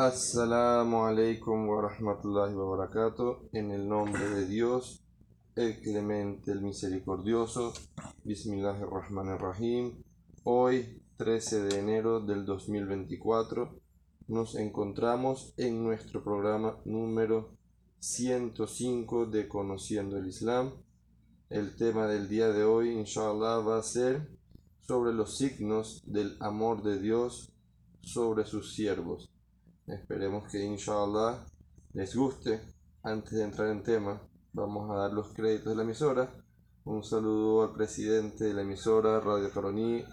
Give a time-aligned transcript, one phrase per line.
[0.00, 3.50] Assalamu alaikum wa rahmatullahi wa barakatuh.
[3.52, 5.04] En el nombre de Dios,
[5.54, 7.74] el clemente, el misericordioso.
[8.24, 10.02] Bismillahirrahmanirrahim.
[10.44, 13.78] Hoy, 13 de enero del 2024,
[14.28, 17.50] nos encontramos en nuestro programa número
[17.98, 20.72] 105 de Conociendo el Islam.
[21.50, 24.30] El tema del día de hoy, inshallah, va a ser
[24.80, 27.52] sobre los signos del amor de Dios
[28.00, 29.29] sobre sus siervos.
[29.92, 31.44] Esperemos que inshallah
[31.94, 32.60] les guste.
[33.02, 34.22] Antes de entrar en tema,
[34.52, 36.32] vamos a dar los créditos de la emisora.
[36.84, 40.04] Un saludo al presidente de la emisora Radio Caroní,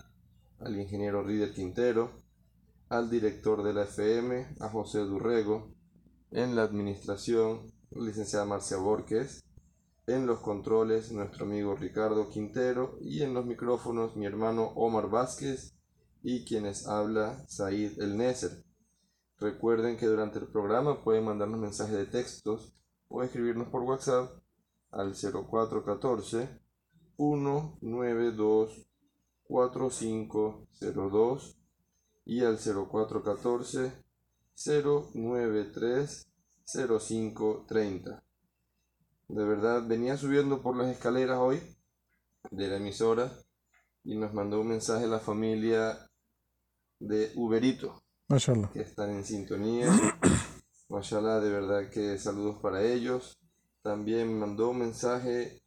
[0.59, 2.23] al ingeniero Rider Quintero,
[2.89, 5.75] al director de la FM, a José Durrego,
[6.31, 9.43] en la administración, licenciada Marcia Borges,
[10.07, 15.75] en los controles, nuestro amigo Ricardo Quintero, y en los micrófonos, mi hermano Omar Vázquez
[16.23, 18.66] y quienes habla Said El Neser.
[19.39, 22.73] Recuerden que durante el programa pueden mandarnos mensajes de textos
[23.07, 24.31] o escribirnos por WhatsApp
[24.89, 26.59] al 0414
[27.17, 28.87] 192
[29.43, 31.59] 4502
[32.25, 34.03] y al 0414
[34.65, 36.31] 093
[36.65, 38.23] 0530.
[39.27, 41.61] De verdad, venía subiendo por las escaleras hoy
[42.49, 43.31] de la emisora
[44.03, 46.09] y nos mandó un mensaje la familia
[46.99, 48.01] de Uberito
[48.73, 49.87] que están en sintonía.
[50.89, 53.37] Mashallah, de verdad que saludos para ellos.
[53.81, 55.61] También mandó un mensaje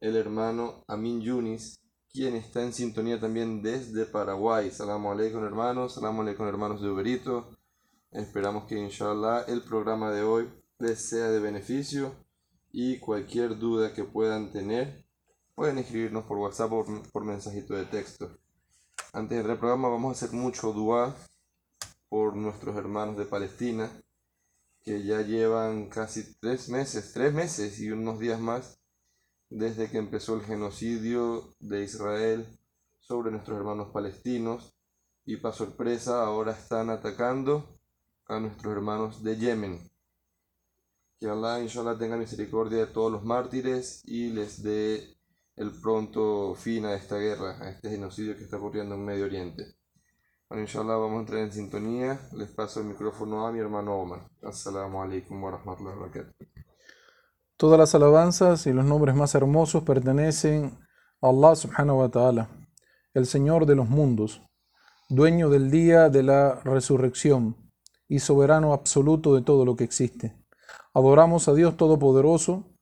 [0.00, 1.78] el hermano Amin Yunis,
[2.10, 4.70] quien está en sintonía también desde Paraguay.
[4.70, 7.50] Salamu alaikum hermanos, salamu alaikum hermanos de Uberito.
[8.12, 12.14] Esperamos que inshallah el programa de hoy les sea de beneficio
[12.72, 15.04] y cualquier duda que puedan tener
[15.54, 18.38] pueden escribirnos por WhatsApp o por, por mensajito de texto.
[19.12, 21.14] Antes del programa vamos a hacer mucho dua
[22.16, 23.90] por nuestros hermanos de Palestina,
[24.82, 28.80] que ya llevan casi tres meses, tres meses y unos días más
[29.50, 32.46] desde que empezó el genocidio de Israel
[33.00, 34.74] sobre nuestros hermanos palestinos
[35.26, 37.78] y para sorpresa ahora están atacando
[38.28, 39.78] a nuestros hermanos de Yemen.
[41.20, 45.18] Que Allah inshallah tenga misericordia de todos los mártires y les dé
[45.56, 49.75] el pronto fin a esta guerra, a este genocidio que está ocurriendo en Medio Oriente.
[50.54, 52.20] Inshallah vamos a entrar en sintonía.
[52.32, 54.28] Les paso el micrófono a mi hermano Omar.
[54.44, 56.08] Assalamu alaikum wa rahmatullahi wa.
[57.56, 60.78] Todas las alabanzas y los nombres más hermosos pertenecen
[61.20, 62.48] a Allah subhanahu wa ta'ala,
[63.12, 64.40] el Señor de los mundos,
[65.08, 67.56] dueño del día de la resurrección
[68.06, 70.36] y soberano absoluto de todo lo que existe.
[70.94, 72.72] Adoramos a Dios Todopoderoso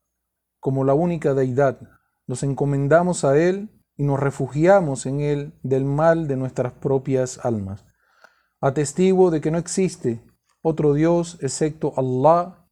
[0.61, 1.81] como la única deidad.
[2.27, 7.85] Nos encomendamos a Él y nos refugiamos en Él del mal de nuestras propias almas.
[8.61, 10.23] Atestigo de que no existe
[10.63, 12.67] otro Dios excepto Allah,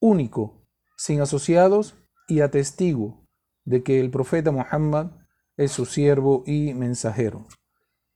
[0.00, 0.64] único,
[0.96, 1.96] sin asociados,
[2.28, 3.26] y atestigo
[3.64, 5.10] de que el profeta Muhammad
[5.56, 7.46] es su siervo y mensajero,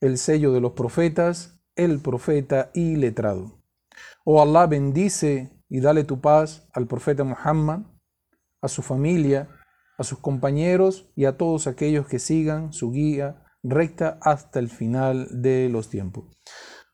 [0.00, 3.60] el sello de los profetas, el profeta y letrado.
[4.24, 7.80] Oh Allah bendice y dale tu paz al profeta Muhammad,
[8.62, 9.48] a su familia,
[9.98, 15.28] a sus compañeros y a todos aquellos que sigan su guía recta hasta el final
[15.42, 16.24] de los tiempos.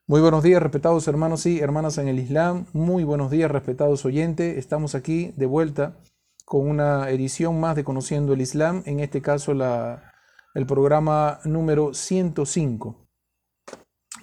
[0.05, 2.65] Muy buenos días, respetados hermanos y hermanas en el Islam.
[2.73, 4.57] Muy buenos días, respetados oyentes.
[4.57, 5.97] Estamos aquí de vuelta
[6.45, 13.07] con una edición más de Conociendo el Islam, en este caso el programa número 105.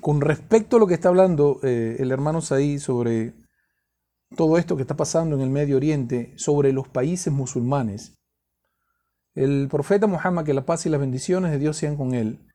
[0.00, 3.34] Con respecto a lo que está hablando eh, el hermano Saí sobre
[4.36, 8.19] todo esto que está pasando en el Medio Oriente, sobre los países musulmanes,
[9.34, 12.46] el profeta Muhammad, que la paz y las bendiciones de Dios sean con él.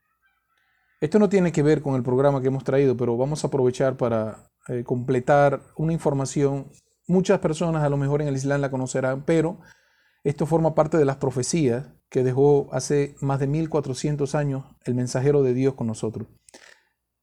[1.02, 3.98] Esto no tiene que ver con el programa que hemos traído, pero vamos a aprovechar
[3.98, 6.72] para eh, completar una información.
[7.08, 9.60] Muchas personas a lo mejor en el Islam la conocerán, pero
[10.24, 15.44] esto forma parte de las profecías que dejó hace más de 1400 años el mensajero
[15.44, 16.28] de Dios con nosotros.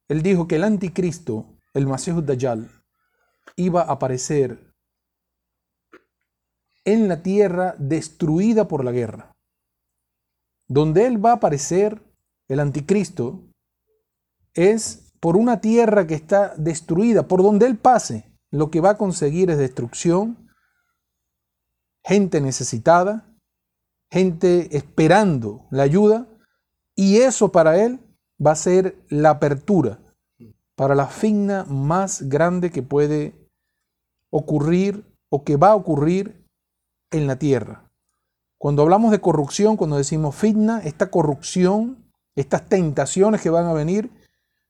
[0.08, 2.70] Él dijo que el anticristo, el Masih Dajjal,
[3.56, 4.72] iba a aparecer
[6.84, 9.31] en la tierra destruida por la guerra
[10.72, 12.02] donde Él va a aparecer,
[12.48, 13.40] el anticristo,
[14.54, 18.98] es por una tierra que está destruida, por donde Él pase, lo que va a
[18.98, 20.50] conseguir es destrucción,
[22.04, 23.26] gente necesitada,
[24.10, 26.26] gente esperando la ayuda,
[26.94, 28.00] y eso para Él
[28.44, 30.00] va a ser la apertura
[30.74, 33.34] para la figna más grande que puede
[34.30, 36.44] ocurrir o que va a ocurrir
[37.10, 37.91] en la tierra.
[38.62, 44.12] Cuando hablamos de corrupción, cuando decimos fitna, esta corrupción, estas tentaciones que van a venir,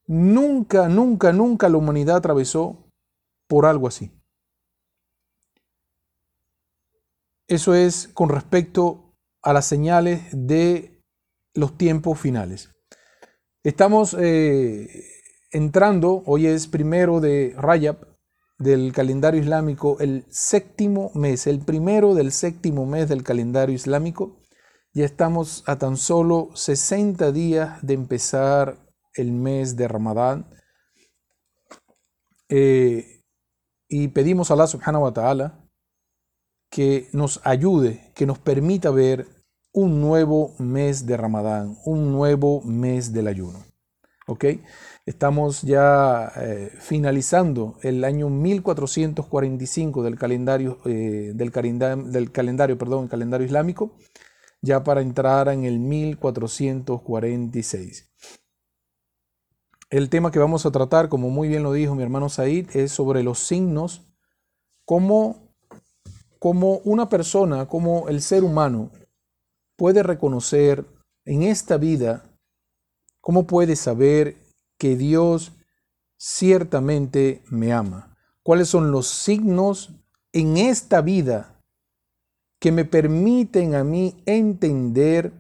[0.06, 2.88] nunca, nunca, nunca la humanidad atravesó
[3.46, 4.10] por algo así.
[7.46, 9.12] Eso es con respecto
[9.42, 10.98] a las señales de
[11.52, 12.72] los tiempos finales.
[13.62, 14.88] Estamos eh,
[15.50, 18.11] entrando, hoy es primero de Rayab,
[18.62, 24.40] del calendario islámico, el séptimo mes, el primero del séptimo mes del calendario islámico.
[24.94, 28.78] Ya estamos a tan solo 60 días de empezar
[29.14, 30.50] el mes de Ramadán.
[32.48, 33.22] Eh,
[33.88, 35.62] y pedimos a Allah subhanahu wa ta'ala
[36.70, 39.26] que nos ayude, que nos permita ver
[39.72, 43.64] un nuevo mes de Ramadán, un nuevo mes del ayuno.
[44.26, 44.44] ¿Ok?
[45.04, 51.50] Estamos ya eh, finalizando el año 1445 del calendario, eh, del,
[52.12, 53.96] del, calendario, perdón, calendario islámico,
[54.60, 58.12] ya para entrar en el 1446.
[59.90, 62.92] El tema que vamos a tratar, como muy bien lo dijo mi hermano Said, es
[62.92, 64.02] sobre los signos,
[64.84, 65.52] cómo,
[66.38, 68.92] cómo una persona, como el ser humano,
[69.76, 70.86] puede reconocer
[71.24, 72.30] en esta vida,
[73.20, 74.41] cómo puede saber
[74.82, 75.52] que Dios
[76.16, 78.16] ciertamente me ama?
[78.42, 79.94] ¿Cuáles son los signos
[80.32, 81.60] en esta vida
[82.58, 85.32] que me permiten a mí entender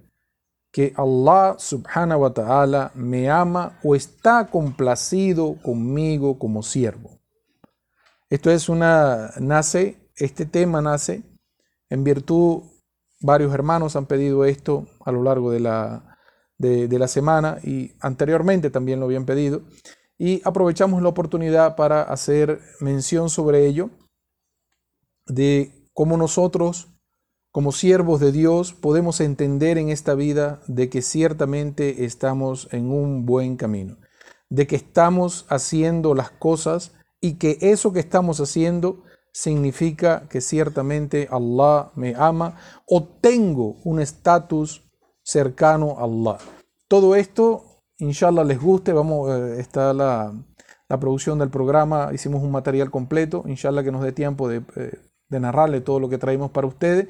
[0.70, 7.18] que Allah subhanahu wa ta'ala me ama o está complacido conmigo como siervo?
[8.30, 11.24] Esto es una, nace, este tema nace
[11.90, 12.62] en virtud,
[13.20, 16.11] varios hermanos han pedido esto a lo largo de la,
[16.62, 19.62] de, la semana y anteriormente también lo habían pedido.
[20.16, 23.90] Y aprovechamos la oportunidad para hacer mención sobre ello,
[25.26, 26.88] de cómo nosotros,
[27.50, 33.26] como siervos de Dios, podemos entender en esta vida de que ciertamente estamos en un
[33.26, 33.98] buen camino,
[34.48, 41.26] de que estamos haciendo las cosas y que eso que estamos haciendo significa que ciertamente
[41.30, 44.82] Allah me ama o tengo un estatus
[45.22, 46.38] cercano a Allah.
[46.88, 47.64] Todo esto,
[47.98, 48.92] inshallah, les guste.
[48.92, 50.32] Vamos, eh, está la,
[51.00, 52.10] producción del programa.
[52.12, 53.44] Hicimos un material completo.
[53.46, 54.98] Inshallah, que nos dé tiempo de, eh,
[55.30, 57.08] narrarle todo lo que traemos para ustedes.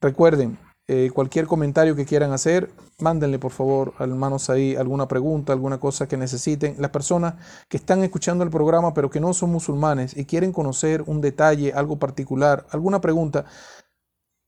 [0.00, 0.58] Recuerden,
[0.90, 5.78] eh, cualquier comentario que quieran hacer, mándenle por favor al hermanos ahí alguna pregunta, alguna
[5.78, 6.76] cosa que necesiten.
[6.78, 7.34] Las personas
[7.68, 11.74] que están escuchando el programa pero que no son musulmanes y quieren conocer un detalle,
[11.74, 13.44] algo particular, alguna pregunta,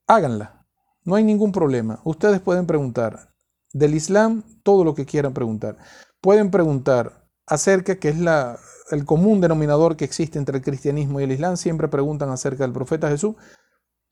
[0.06, 0.59] háganla.
[1.04, 2.00] No hay ningún problema.
[2.04, 3.30] Ustedes pueden preguntar
[3.72, 5.76] del Islam todo lo que quieran preguntar.
[6.20, 8.58] Pueden preguntar acerca, que es la,
[8.90, 12.72] el común denominador que existe entre el cristianismo y el Islam, siempre preguntan acerca del
[12.72, 13.36] profeta Jesús.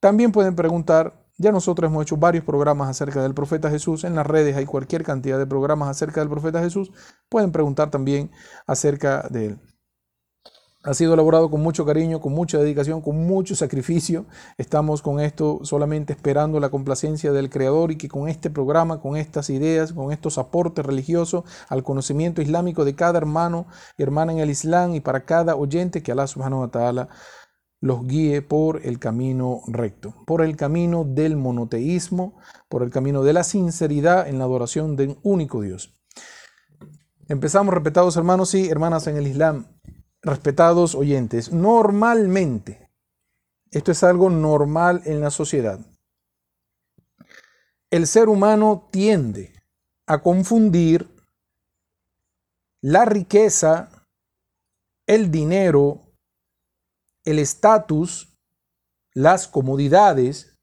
[0.00, 4.26] También pueden preguntar, ya nosotros hemos hecho varios programas acerca del profeta Jesús, en las
[4.26, 6.92] redes hay cualquier cantidad de programas acerca del profeta Jesús,
[7.28, 8.30] pueden preguntar también
[8.66, 9.60] acerca de él.
[10.84, 14.26] Ha sido elaborado con mucho cariño, con mucha dedicación, con mucho sacrificio.
[14.58, 19.16] Estamos con esto solamente esperando la complacencia del Creador y que con este programa, con
[19.16, 23.66] estas ideas, con estos aportes religiosos al conocimiento islámico de cada hermano
[23.96, 27.08] y hermana en el Islam y para cada oyente que Allah subhanahu wa ta'ala
[27.80, 32.38] los guíe por el camino recto, por el camino del monoteísmo,
[32.68, 35.92] por el camino de la sinceridad en la adoración del único Dios.
[37.26, 39.66] Empezamos, respetados hermanos y hermanas en el Islam
[40.28, 42.88] respetados oyentes, normalmente,
[43.70, 45.80] esto es algo normal en la sociedad,
[47.90, 49.54] el ser humano tiende
[50.06, 51.08] a confundir
[52.80, 54.06] la riqueza,
[55.06, 56.02] el dinero,
[57.24, 58.36] el estatus,
[59.14, 60.54] las comodidades,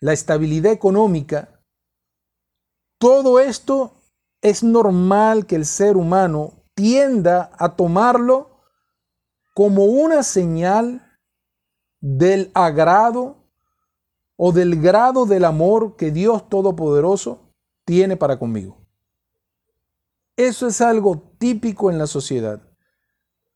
[0.00, 1.60] la estabilidad económica,
[2.98, 3.96] todo esto
[4.42, 8.55] es normal que el ser humano tienda a tomarlo
[9.56, 11.18] como una señal
[12.02, 13.38] del agrado
[14.36, 17.40] o del grado del amor que Dios Todopoderoso
[17.86, 18.76] tiene para conmigo.
[20.36, 22.60] Eso es algo típico en la sociedad.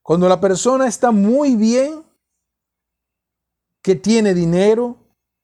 [0.01, 2.03] Cuando la persona está muy bien,
[3.83, 4.97] que tiene dinero,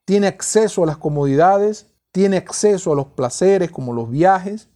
[0.07, 4.71] tiene acceso a las comodidades, tiene acceso a los placeres como los viajes,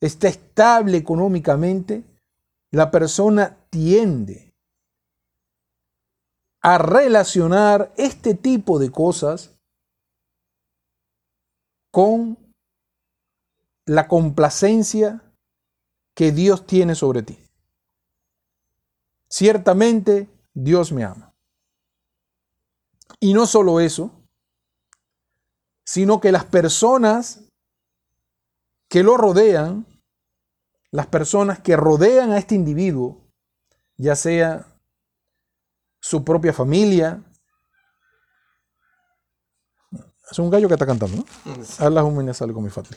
[0.00, 2.04] está estable económicamente,
[2.70, 4.47] la persona tiende
[6.60, 9.56] a relacionar este tipo de cosas
[11.90, 12.38] con
[13.86, 15.22] la complacencia
[16.14, 17.38] que Dios tiene sobre ti.
[19.30, 21.32] Ciertamente Dios me ama.
[23.20, 24.10] Y no solo eso,
[25.84, 27.44] sino que las personas
[28.88, 29.86] que lo rodean,
[30.90, 33.20] las personas que rodean a este individuo,
[33.96, 34.67] ya sea
[36.08, 37.22] su propia familia.
[40.30, 41.24] Es un gallo que está cantando, ¿no?
[41.78, 42.96] Allah humina algo muy fácil.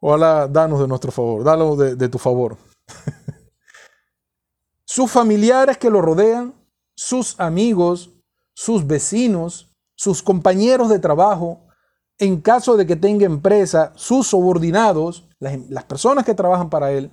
[0.00, 2.56] Ojalá danos de nuestro favor, danos de, de tu favor.
[4.84, 6.54] sus familiares que lo rodean,
[6.96, 8.10] sus amigos,
[8.52, 11.68] sus vecinos, sus compañeros de trabajo,
[12.18, 17.12] en caso de que tenga empresa, sus subordinados, las, personas que trabajan para él.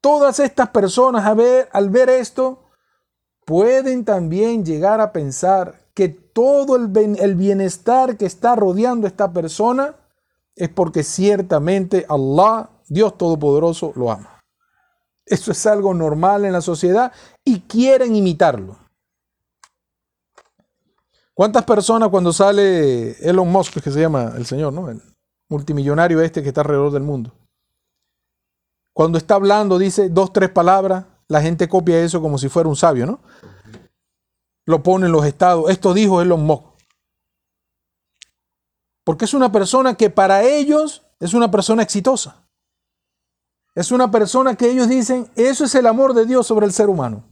[0.00, 2.70] Todas estas personas a ver, al ver esto
[3.44, 9.32] pueden también llegar a pensar que todo el, el bienestar que está rodeando a esta
[9.32, 9.96] persona
[10.56, 14.40] es porque ciertamente Allah, Dios Todopoderoso, lo ama.
[15.26, 17.12] Eso es algo normal en la sociedad
[17.44, 18.76] y quieren imitarlo.
[21.34, 24.90] ¿Cuántas personas cuando sale Elon Musk, que se llama el señor, ¿no?
[24.90, 25.00] El
[25.48, 27.32] multimillonario este que está alrededor del mundo.
[28.92, 32.76] Cuando está hablando, dice dos, tres palabras, la gente copia eso como si fuera un
[32.76, 33.20] sabio, ¿no?
[34.66, 35.70] Lo pone en los estados.
[35.70, 36.64] Esto dijo Elon Musk.
[39.04, 42.48] Porque es una persona que para ellos es una persona exitosa.
[43.74, 46.88] Es una persona que ellos dicen, eso es el amor de Dios sobre el ser
[46.88, 47.24] humano.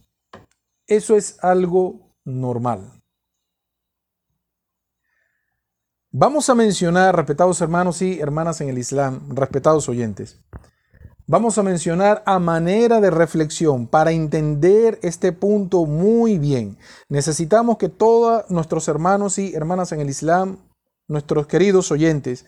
[0.87, 3.03] Eso es algo normal.
[6.11, 10.41] Vamos a mencionar, respetados hermanos y hermanas en el Islam, respetados oyentes,
[11.29, 16.79] vamos a mencionar a manera de reflexión para entender este punto muy bien.
[17.09, 20.59] Necesitamos que todos nuestros hermanos y hermanas en el Islam,
[21.07, 22.47] nuestros queridos oyentes,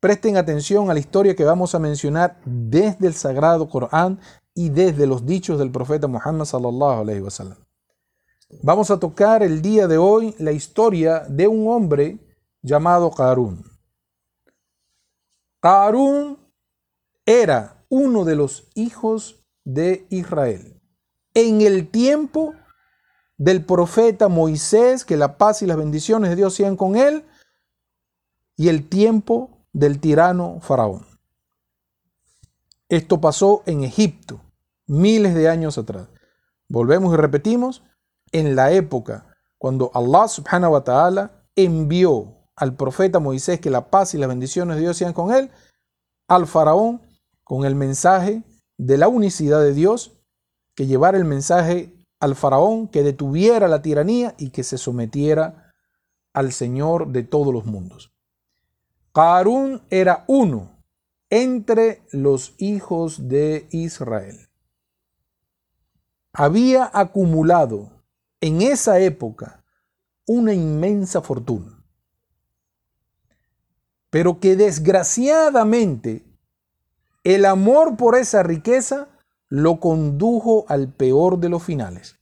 [0.00, 4.20] presten atención a la historia que vamos a mencionar desde el Sagrado Corán
[4.52, 7.24] y desde los dichos del profeta Muhammad sallallahu alaihi.
[8.62, 12.18] Vamos a tocar el día de hoy la historia de un hombre
[12.62, 13.62] llamado Qarun.
[15.60, 16.38] Qarun
[17.24, 20.80] era uno de los hijos de Israel.
[21.34, 22.54] En el tiempo
[23.36, 27.24] del profeta Moisés, que la paz y las bendiciones de Dios sean con él,
[28.56, 31.06] y el tiempo del tirano Faraón.
[32.88, 34.40] Esto pasó en Egipto,
[34.86, 36.08] miles de años atrás.
[36.68, 37.82] Volvemos y repetimos,
[38.32, 39.28] en la época
[39.58, 44.76] cuando Allah subhanahu wa ta'ala envió al profeta Moisés que la paz y las bendiciones
[44.76, 45.50] de Dios sean con él,
[46.28, 47.02] al faraón
[47.48, 48.42] con el mensaje
[48.76, 50.20] de la unicidad de Dios,
[50.74, 55.72] que llevara el mensaje al faraón, que detuviera la tiranía y que se sometiera
[56.34, 58.12] al Señor de todos los mundos.
[59.12, 60.84] Qarún era uno
[61.30, 64.50] entre los hijos de Israel.
[66.34, 68.04] Había acumulado
[68.42, 69.64] en esa época
[70.26, 71.78] una inmensa fortuna
[74.10, 76.24] pero que desgraciadamente
[77.34, 79.08] el amor por esa riqueza
[79.48, 82.18] lo condujo al peor de los finales.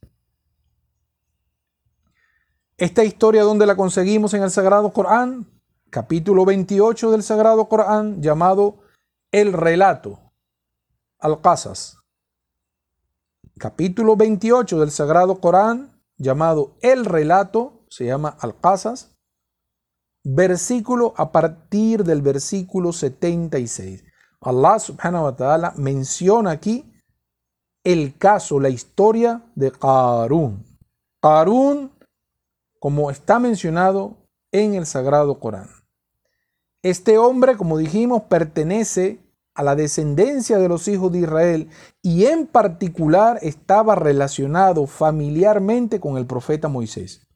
[2.76, 5.48] Esta historia donde la conseguimos en el Sagrado Corán,
[5.90, 8.80] capítulo 28 del Sagrado Corán, llamado
[9.30, 10.32] El Relato,
[11.18, 11.98] Al-Qasas.
[13.58, 19.16] Capítulo 28 del Sagrado Corán, llamado El Relato, se llama Al-Qasas
[20.28, 24.02] versículo a partir del versículo 76.
[24.40, 26.92] Allah subhanahu wa ta'ala menciona aquí
[27.84, 30.64] el caso, la historia de Qarun.
[31.20, 31.92] Qarun,
[32.80, 34.16] como está mencionado
[34.52, 35.68] en el Sagrado Corán.
[36.82, 39.20] Este hombre, como dijimos, pertenece
[39.54, 41.70] a la descendencia de los hijos de Israel
[42.02, 47.26] y en particular estaba relacionado familiarmente con el profeta Moisés.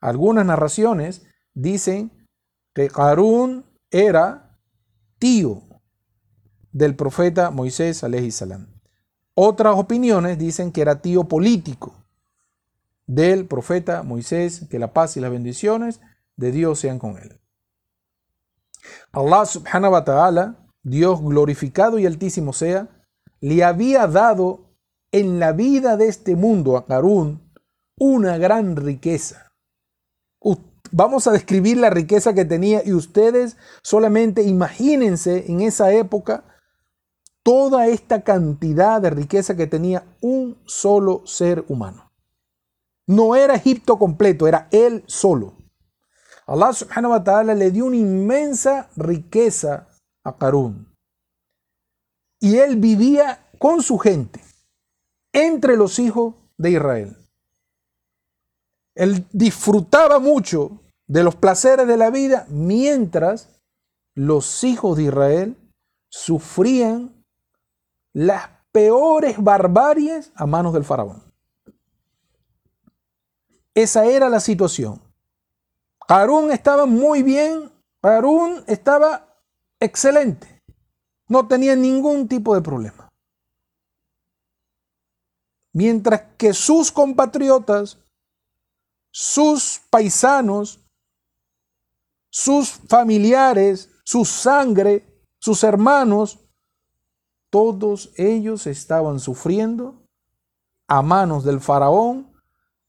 [0.00, 2.12] Algunas narraciones dicen
[2.74, 4.58] que Harún era
[5.18, 5.62] tío
[6.72, 7.98] del profeta Moisés
[8.30, 8.66] salam.
[9.34, 11.94] Otras opiniones dicen que era tío político
[13.06, 16.00] del profeta Moisés, que la paz y las bendiciones
[16.36, 17.40] de Dios sean con él.
[19.12, 22.88] Allah subhanahu wa ta'ala, Dios glorificado y altísimo sea,
[23.40, 24.74] le había dado
[25.12, 27.52] en la vida de este mundo a Harún
[27.96, 29.48] una gran riqueza
[30.90, 36.44] vamos a describir la riqueza que tenía y ustedes solamente imagínense en esa época
[37.48, 42.12] toda esta cantidad de riqueza que tenía un solo ser humano.
[43.06, 45.56] No era Egipto completo, era él solo.
[46.46, 49.88] Allah subhanahu wa ta'ala le dio una inmensa riqueza
[50.24, 50.94] a Karun.
[52.38, 54.42] Y él vivía con su gente,
[55.32, 57.16] entre los hijos de Israel.
[58.94, 63.58] Él disfrutaba mucho de los placeres de la vida mientras
[64.14, 65.56] los hijos de Israel
[66.10, 67.17] sufrían
[68.12, 71.22] las peores barbaries a manos del faraón.
[73.74, 75.00] esa era la situación.
[76.08, 77.70] Harún estaba muy bien,
[78.02, 79.36] Harún estaba
[79.78, 80.62] excelente,
[81.28, 83.08] no tenía ningún tipo de problema.
[85.72, 87.98] Mientras que sus compatriotas,
[89.12, 90.80] sus paisanos,
[92.30, 96.38] sus familiares, su sangre, sus hermanos,
[97.50, 100.02] todos ellos estaban sufriendo
[100.86, 102.32] a manos del faraón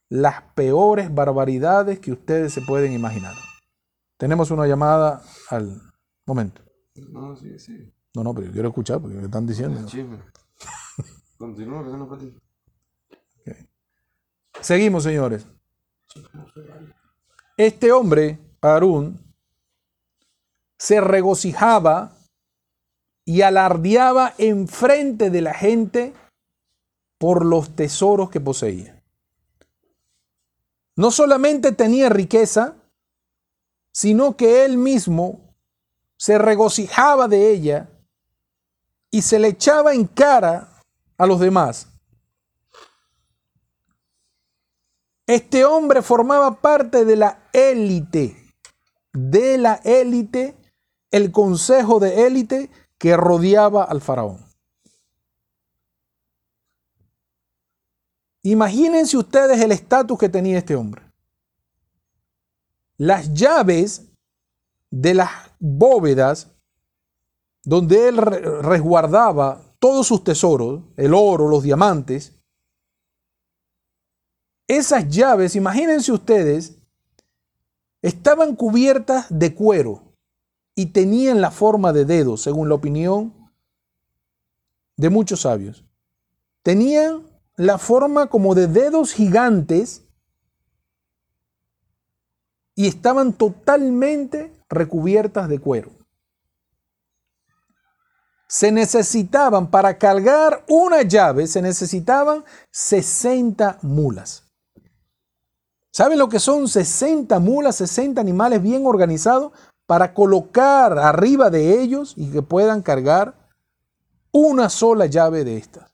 [0.09, 3.35] las peores barbaridades que ustedes se pueden imaginar.
[4.17, 5.81] Tenemos una llamada al
[6.25, 6.61] momento.
[6.95, 7.93] No, sí, sí.
[8.15, 9.79] No, no, pero yo quiero escuchar porque me están diciendo.
[11.37, 12.35] Continúa, que para ti.
[14.61, 15.45] Seguimos, señores.
[17.55, 19.19] Este hombre, Harún,
[20.77, 22.18] se regocijaba
[23.29, 26.15] y alardeaba enfrente de la gente
[27.19, 29.03] por los tesoros que poseía.
[30.95, 32.77] No solamente tenía riqueza,
[33.91, 35.53] sino que él mismo
[36.17, 37.91] se regocijaba de ella
[39.11, 40.81] y se le echaba en cara
[41.15, 41.87] a los demás.
[45.27, 48.35] Este hombre formaba parte de la élite,
[49.13, 50.57] de la élite,
[51.11, 54.45] el consejo de élite que rodeaba al faraón.
[58.43, 61.01] Imagínense ustedes el estatus que tenía este hombre.
[62.97, 64.05] Las llaves
[64.91, 65.29] de las
[65.59, 66.51] bóvedas
[67.63, 72.35] donde él resguardaba todos sus tesoros, el oro, los diamantes,
[74.67, 76.77] esas llaves, imagínense ustedes,
[78.01, 80.08] estaban cubiertas de cuero
[80.79, 83.33] y tenían la forma de dedos, según la opinión
[84.95, 85.83] de muchos sabios.
[86.63, 90.03] Tenían la forma como de dedos gigantes
[92.75, 95.91] y estaban totalmente recubiertas de cuero.
[98.47, 104.45] Se necesitaban, para cargar una llave, se necesitaban 60 mulas.
[105.91, 109.51] ¿Saben lo que son 60 mulas, 60 animales bien organizados
[109.89, 113.49] para colocar arriba de ellos y que puedan cargar
[114.31, 115.91] una sola llave de estas?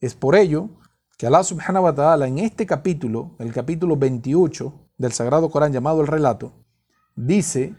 [0.00, 0.70] Es por ello
[1.18, 6.00] que Allah subhanahu wa ta'ala en este capítulo, el capítulo 28 del Sagrado Corán llamado
[6.00, 6.54] el relato,
[7.14, 7.76] dice,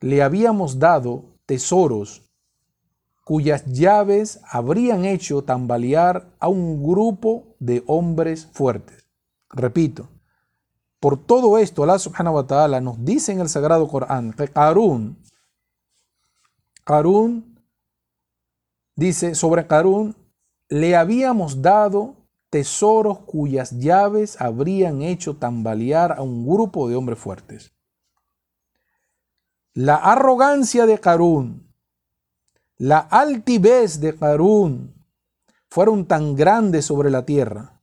[0.00, 2.22] le habíamos dado tesoros
[3.22, 9.06] cuyas llaves habrían hecho tambalear a un grupo de hombres fuertes.
[9.50, 10.15] Repito,
[11.00, 15.18] por todo esto Allah subhanahu wa ta'ala nos dice en el Sagrado Corán que Qarun,
[16.84, 17.60] Qarun
[18.94, 20.16] dice sobre Qarun,
[20.68, 22.16] le habíamos dado
[22.50, 27.72] tesoros cuyas llaves habrían hecho tambalear a un grupo de hombres fuertes.
[29.74, 31.70] La arrogancia de Carún,
[32.78, 34.94] la altivez de Carún
[35.68, 37.82] fueron tan grandes sobre la tierra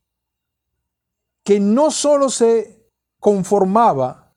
[1.43, 2.82] que no solo se
[3.23, 4.35] conformaba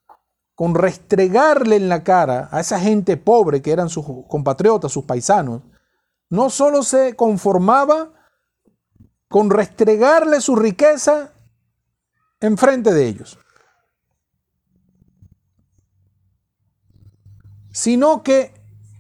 [0.55, 5.63] con restregarle en la cara a esa gente pobre que eran sus compatriotas, sus paisanos,
[6.31, 8.13] no solo se conformaba
[9.29, 11.33] con restregarle su riqueza
[12.39, 13.37] enfrente de ellos,
[17.73, 18.55] sino que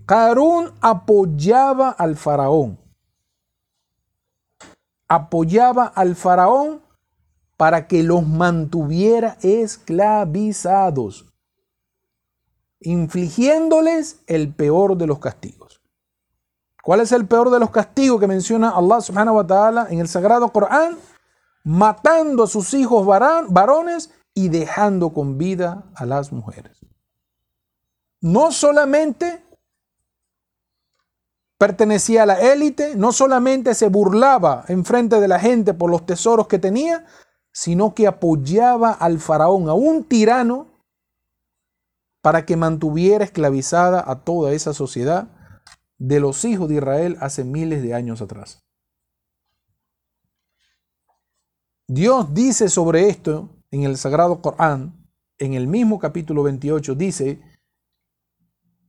[0.05, 2.77] Carún apoyaba al faraón,
[5.07, 6.86] apoyaba al faraón
[7.57, 11.27] para que los mantuviera esclavizados,
[12.81, 15.81] infligiéndoles el peor de los castigos.
[16.83, 20.09] ¿Cuál es el peor de los castigos que menciona Allah subhanahu wa ta'ala en el
[20.09, 20.97] Sagrado Corán?
[21.64, 26.79] Matando a sus hijos varones y dejando con vida a las mujeres.
[28.21, 29.42] No solamente
[31.59, 36.07] pertenecía a la élite, no solamente se burlaba en frente de la gente por los
[36.07, 37.05] tesoros que tenía,
[37.57, 40.66] sino que apoyaba al faraón, a un tirano,
[42.21, 45.31] para que mantuviera esclavizada a toda esa sociedad
[45.97, 48.62] de los hijos de Israel hace miles de años atrás.
[51.88, 57.40] Dios dice sobre esto en el Sagrado Corán, en el mismo capítulo 28, dice,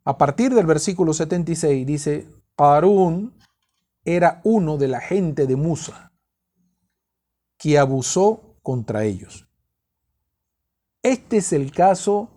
[0.03, 3.33] a partir del versículo 76, dice, Harún
[4.03, 6.11] era uno de la gente de Musa,
[7.57, 9.47] que abusó contra ellos.
[11.01, 12.27] Este es el caso,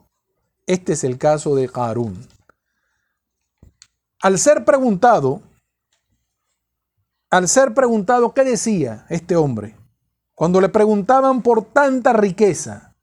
[0.64, 2.25] este es el caso de Harún.
[4.23, 5.43] Al ser preguntado,
[7.31, 9.77] al ser preguntado qué decía este hombre,
[10.37, 12.95] cuando le preguntaban por tanta riqueza,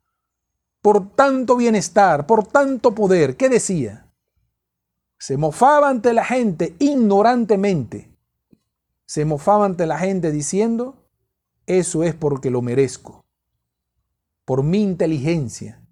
[0.81, 4.09] por tanto bienestar, por tanto poder, ¿qué decía?
[5.19, 8.09] Se mofaba ante la gente ignorantemente.
[9.05, 10.95] Se mofaba ante la gente diciendo,
[11.65, 13.16] eso es porque lo merezco,
[14.47, 15.85] por mi inteligencia,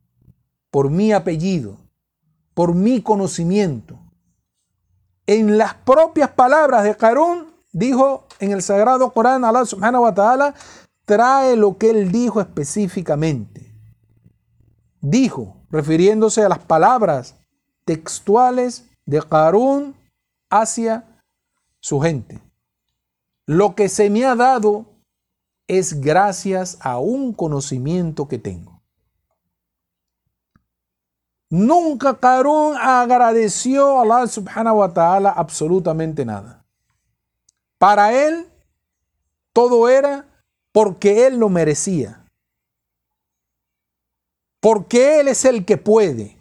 [0.71, 1.77] por mi apellido,
[2.53, 3.99] por mi conocimiento.
[5.27, 10.55] En las propias palabras de Carón, dijo en el sagrado Corán, Allah subhanahu wa ta'ala,
[11.03, 13.75] trae lo que él dijo específicamente.
[15.01, 17.35] Dijo, refiriéndose a las palabras
[17.83, 19.97] textuales de Carón
[20.49, 21.21] hacia
[21.81, 22.41] su gente.
[23.47, 24.94] Lo que se me ha dado
[25.67, 28.81] es gracias a un conocimiento que tengo.
[31.49, 36.65] Nunca Carón agradeció a Allah subhanahu wa ta'ala absolutamente nada.
[37.77, 38.47] Para él,
[39.53, 40.25] todo era
[40.71, 42.25] porque él lo merecía.
[44.59, 46.37] Porque él es el que puede.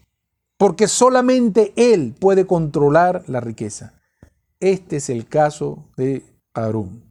[0.57, 3.95] Porque solamente él puede controlar la riqueza.
[4.61, 7.04] Este es el caso de Carón.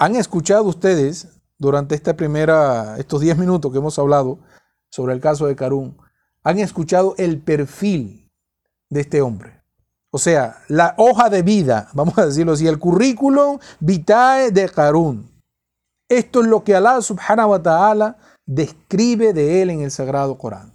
[0.00, 1.26] ¿Han escuchado ustedes
[1.58, 4.38] durante esta primera, estos 10 minutos que hemos hablado
[4.90, 5.98] sobre el caso de Carún,
[6.44, 8.30] han escuchado el perfil
[8.90, 9.60] de este hombre?
[10.10, 15.28] O sea, la hoja de vida, vamos a decirlo así, el currículum vitae de Carún.
[16.08, 20.72] Esto es lo que Allah subhanahu wa ta'ala describe de él en el Sagrado Corán.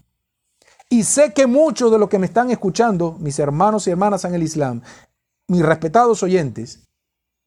[0.90, 4.36] Y sé que muchos de los que me están escuchando, mis hermanos y hermanas en
[4.36, 4.82] el Islam,
[5.48, 6.84] mis respetados oyentes,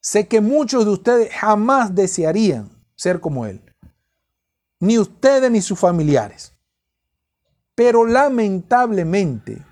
[0.07, 3.61] Sé que muchos de ustedes jamás desearían ser como Él.
[4.79, 6.53] Ni ustedes ni sus familiares.
[7.75, 9.67] Pero lamentablemente,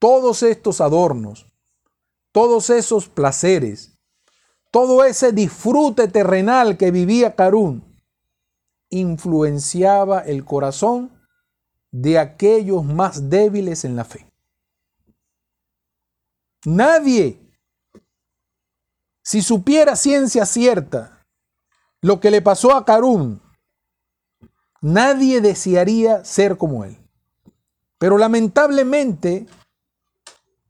[0.00, 1.46] todos estos adornos,
[2.32, 3.96] todos esos placeres,
[4.72, 8.02] todo ese disfrute terrenal que vivía Carún,
[8.90, 11.12] influenciaba el corazón
[11.92, 14.28] de aquellos más débiles en la fe.
[16.64, 17.47] Nadie
[19.28, 21.22] si supiera ciencia cierta
[22.00, 23.42] lo que le pasó a Carún,
[24.80, 26.96] nadie desearía ser como él.
[27.98, 29.46] Pero lamentablemente,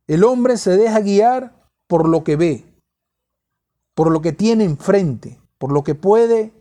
[0.09, 2.64] el hombre se deja guiar por lo que ve,
[3.94, 6.53] por lo que tiene enfrente, por lo que puede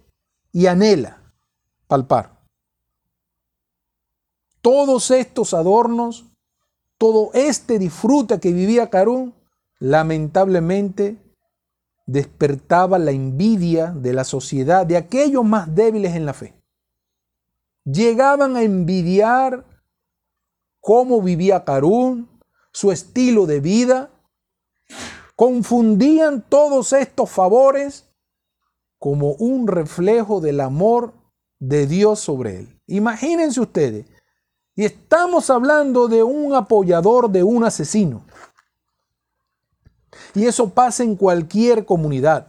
[0.52, 1.34] y anhela
[1.88, 2.40] palpar.
[4.62, 6.26] Todos estos adornos,
[7.00, 9.34] todo este disfrute que vivía Carún,
[9.80, 11.27] lamentablemente
[12.08, 16.56] despertaba la envidia de la sociedad, de aquellos más débiles en la fe.
[17.84, 19.66] Llegaban a envidiar
[20.80, 22.30] cómo vivía Carún,
[22.72, 24.10] su estilo de vida.
[25.36, 28.10] Confundían todos estos favores
[28.98, 31.14] como un reflejo del amor
[31.60, 32.82] de Dios sobre él.
[32.88, 34.06] Imagínense ustedes,
[34.76, 38.26] y estamos hablando de un apoyador de un asesino.
[40.34, 42.48] Y eso pasa en cualquier comunidad.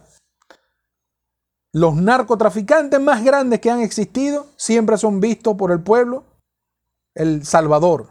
[1.71, 6.23] Los narcotraficantes más grandes que han existido siempre son vistos por el pueblo
[7.15, 8.07] el Salvador.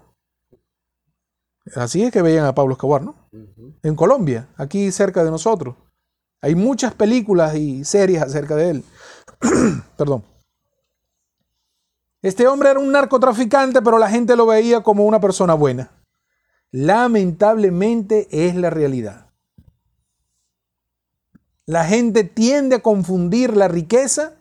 [1.74, 3.14] Así es que veían a Pablo Escobar, ¿no?
[3.82, 5.76] En Colombia, aquí cerca de nosotros.
[6.40, 8.84] Hay muchas películas y series acerca de él.
[9.96, 10.24] Perdón.
[12.22, 15.90] Este hombre era un narcotraficante, pero la gente lo veía como una persona buena.
[16.70, 19.27] Lamentablemente es la realidad.
[21.68, 24.32] La gente tiende a confundir la riqueza,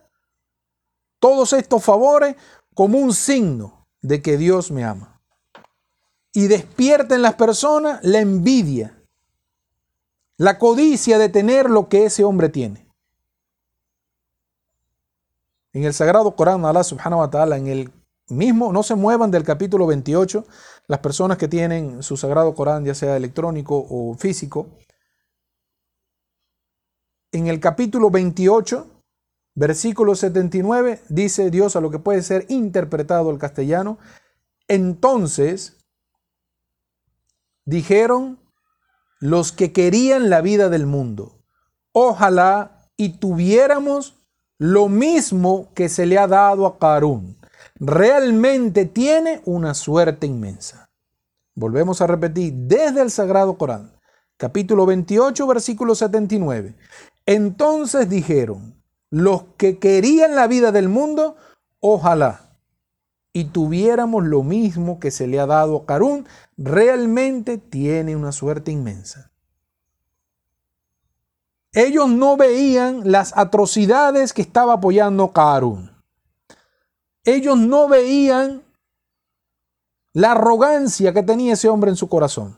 [1.19, 2.37] todos estos favores,
[2.73, 5.19] como un signo de que Dios me ama.
[6.31, 9.03] Y despierta en las personas la envidia,
[10.37, 12.87] la codicia de tener lo que ese hombre tiene.
[15.73, 17.91] En el Sagrado Corán, Allah subhanahu wa ta'ala, en el
[18.29, 20.45] mismo, no se muevan del capítulo 28,
[20.87, 24.67] las personas que tienen su Sagrado Corán, ya sea electrónico o físico,
[27.37, 28.87] en el capítulo 28,
[29.55, 33.97] versículo 79, dice Dios a lo que puede ser interpretado al castellano.
[34.67, 35.77] Entonces
[37.65, 38.39] dijeron
[39.19, 41.39] los que querían la vida del mundo,
[41.91, 44.15] ojalá y tuviéramos
[44.57, 47.37] lo mismo que se le ha dado a Carún.
[47.79, 50.89] Realmente tiene una suerte inmensa.
[51.55, 53.96] Volvemos a repetir desde el Sagrado Corán,
[54.37, 56.75] capítulo 28, versículo 79.
[57.25, 58.75] Entonces dijeron,
[59.09, 61.35] los que querían la vida del mundo,
[61.79, 62.47] ojalá
[63.37, 66.25] y tuviéramos lo mismo que se le ha dado a Carún,
[66.57, 69.29] realmente tiene una suerte inmensa.
[71.71, 75.91] ellos no veían las atrocidades que estaba apoyando Karun.
[77.23, 78.63] Ellos no veían
[80.13, 82.57] la arrogancia que tenía ese hombre en su corazón.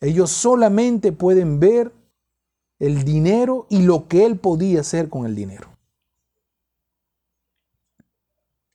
[0.00, 1.92] Ellos solamente pueden ver
[2.78, 5.68] el dinero y lo que él podía hacer con el dinero.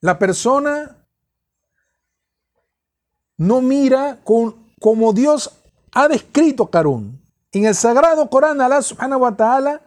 [0.01, 0.97] La persona
[3.37, 5.49] no mira con, como Dios
[5.93, 7.21] ha descrito a Karun.
[7.53, 9.81] En el Sagrado Corán, Allah subhanahu wa ta'ala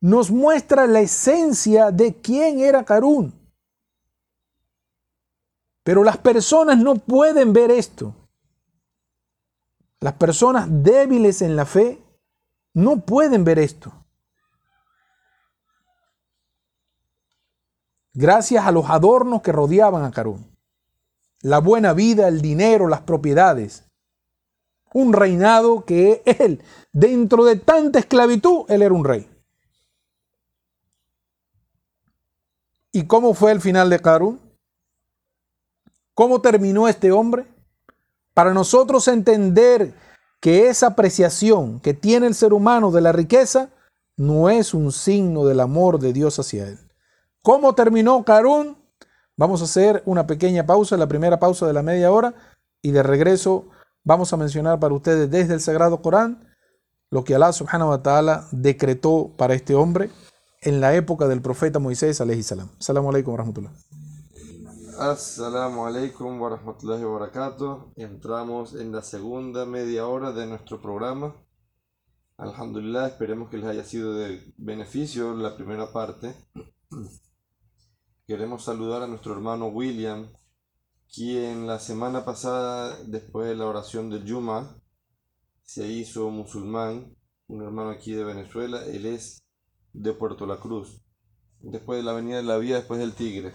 [0.00, 3.32] nos muestra la esencia de quién era Karun.
[5.82, 8.12] Pero las personas no pueden ver esto.
[10.06, 12.00] Las personas débiles en la fe
[12.74, 13.92] no pueden ver esto.
[18.14, 20.48] Gracias a los adornos que rodeaban a Karun.
[21.40, 23.82] La buena vida, el dinero, las propiedades.
[24.94, 29.28] Un reinado que él, dentro de tanta esclavitud, él era un rey.
[32.92, 34.40] ¿Y cómo fue el final de Karun?
[36.14, 37.55] ¿Cómo terminó este hombre?
[38.36, 39.94] Para nosotros entender
[40.42, 43.70] que esa apreciación que tiene el ser humano de la riqueza
[44.18, 46.78] no es un signo del amor de Dios hacia él.
[47.40, 48.76] ¿Cómo terminó Karun?
[49.38, 52.34] Vamos a hacer una pequeña pausa, la primera pausa de la media hora,
[52.82, 53.68] y de regreso
[54.04, 56.54] vamos a mencionar para ustedes desde el Sagrado Corán
[57.10, 60.10] lo que Allah subhanahu wa ta'ala decretó para este hombre
[60.60, 62.68] en la época del profeta Moisés alayhi salam.
[62.86, 63.72] Wa rahmatullah.
[64.98, 67.92] Assalamu alaikum wa rahmatullahi wa.
[67.96, 71.36] Entramos en la segunda media hora de nuestro programa.
[72.38, 76.34] Alhamdulillah, esperemos que les haya sido de beneficio la primera parte.
[78.26, 80.32] Queremos saludar a nuestro hermano William,
[81.14, 84.80] quien la semana pasada, después de la oración del Yuma,
[85.62, 87.14] se hizo musulmán,
[87.48, 89.42] un hermano aquí de Venezuela, él es
[89.92, 91.02] de Puerto La Cruz,
[91.60, 93.52] después de la Avenida de la Vía, después del Tigre.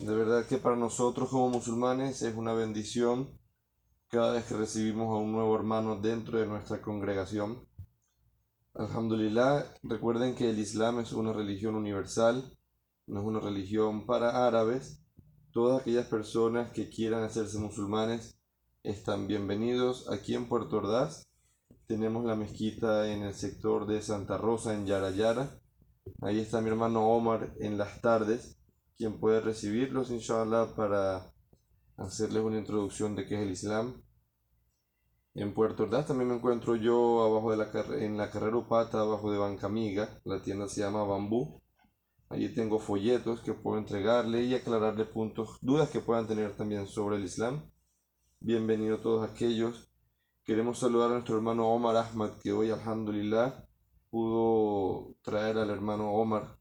[0.00, 3.38] De verdad que para nosotros como musulmanes es una bendición
[4.08, 7.68] cada vez que recibimos a un nuevo hermano dentro de nuestra congregación.
[8.72, 12.56] Alhamdulillah, recuerden que el Islam es una religión universal,
[13.06, 15.02] no es una religión para árabes.
[15.52, 18.38] Todas aquellas personas que quieran hacerse musulmanes
[18.82, 20.08] están bienvenidos.
[20.10, 21.28] Aquí en Puerto Ordaz
[21.86, 25.60] tenemos la mezquita en el sector de Santa Rosa, en Yara Yara.
[26.22, 28.59] Ahí está mi hermano Omar en las tardes
[29.00, 31.32] quien puede recibirlos, inshallah, para
[31.96, 34.02] hacerles una introducción de qué es el Islam.
[35.32, 37.70] En Puerto Ordaz también me encuentro yo abajo de la
[38.04, 40.20] en la carrera Upata, abajo de Banca Amiga.
[40.24, 41.62] La tienda se llama Bambú.
[42.28, 47.16] Allí tengo folletos que puedo entregarle y aclararle puntos, dudas que puedan tener también sobre
[47.16, 47.70] el Islam.
[48.38, 49.90] Bienvenidos todos aquellos.
[50.44, 53.64] Queremos saludar a nuestro hermano Omar Ahmad, que hoy, alhamdulillah,
[54.10, 56.59] pudo traer al hermano Omar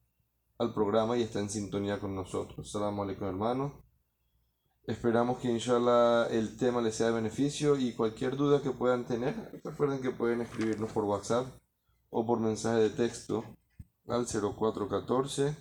[0.59, 2.69] al programa y está en sintonía con nosotros.
[2.69, 3.81] Salam alaikum hermano.
[4.83, 9.61] Esperamos que inshallah el tema les sea de beneficio y cualquier duda que puedan tener,
[9.63, 11.47] recuerden que pueden escribirnos por WhatsApp
[12.09, 13.45] o por mensaje de texto
[14.07, 15.55] al 0414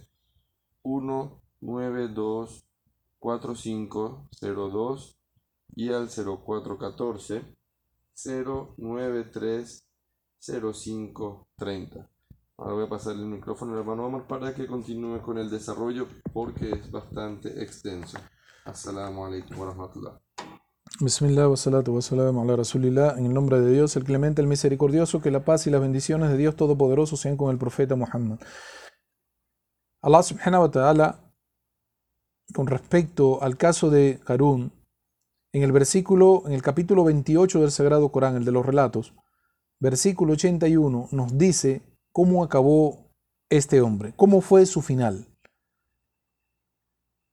[0.82, 2.64] 192
[3.18, 5.18] 4502
[5.76, 7.56] y al 0414
[8.76, 9.84] 093
[10.40, 12.10] 0530.
[12.60, 16.08] Ahora voy a pasarle el micrófono al hermano Omar para que continúe con el desarrollo
[16.32, 18.18] porque es bastante extenso.
[18.64, 20.20] Assalamu alaikum wa rahmatullah.
[20.98, 23.16] Bismillah wa salatu wa salam ala rasulillah.
[23.16, 26.30] En el nombre de Dios, el clemente, el misericordioso, que la paz y las bendiciones
[26.30, 28.40] de Dios Todopoderoso sean con el profeta Muhammad.
[30.02, 31.32] Allah subhanahu wa ta'ala,
[32.52, 34.72] con respecto al caso de Karun,
[35.52, 39.14] en el versículo, en el capítulo 28 del Sagrado Corán, el de los relatos,
[39.78, 43.12] versículo 81, nos dice cómo acabó
[43.48, 45.28] este hombre, cómo fue su final.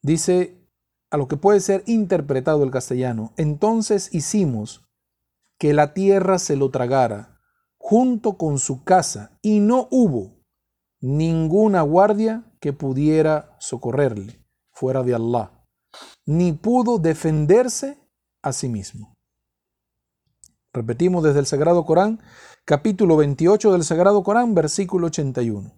[0.04, 0.70] Dice
[1.10, 4.86] a lo que puede ser interpretado el castellano, entonces hicimos
[5.58, 7.42] que la tierra se lo tragara
[7.80, 10.36] junto con su casa y no hubo
[11.02, 15.66] ninguna guardia que pudiera socorrerle fuera de Allah,
[16.28, 17.98] ni pudo defenderse
[18.44, 19.16] a sí mismo.
[20.74, 22.22] Repetimos desde el Sagrado Corán,
[22.66, 25.72] capítulo 28 del Sagrado Corán, versículo 81.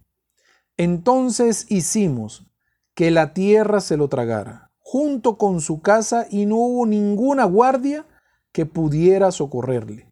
[0.78, 2.48] Entonces hicimos
[2.96, 8.06] que la tierra se lo tragara, junto con su casa, y no hubo ninguna guardia
[8.54, 10.10] que pudiera socorrerle,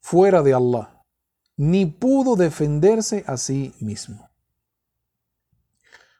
[0.00, 1.04] fuera de Allah,
[1.58, 4.30] ni pudo defenderse a sí mismo.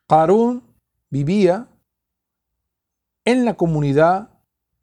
[0.08, 0.62] Harún
[1.08, 1.68] vivía
[3.24, 4.28] en la comunidad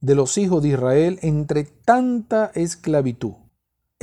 [0.01, 3.42] de los hijos de Israel entre tanta esclavitud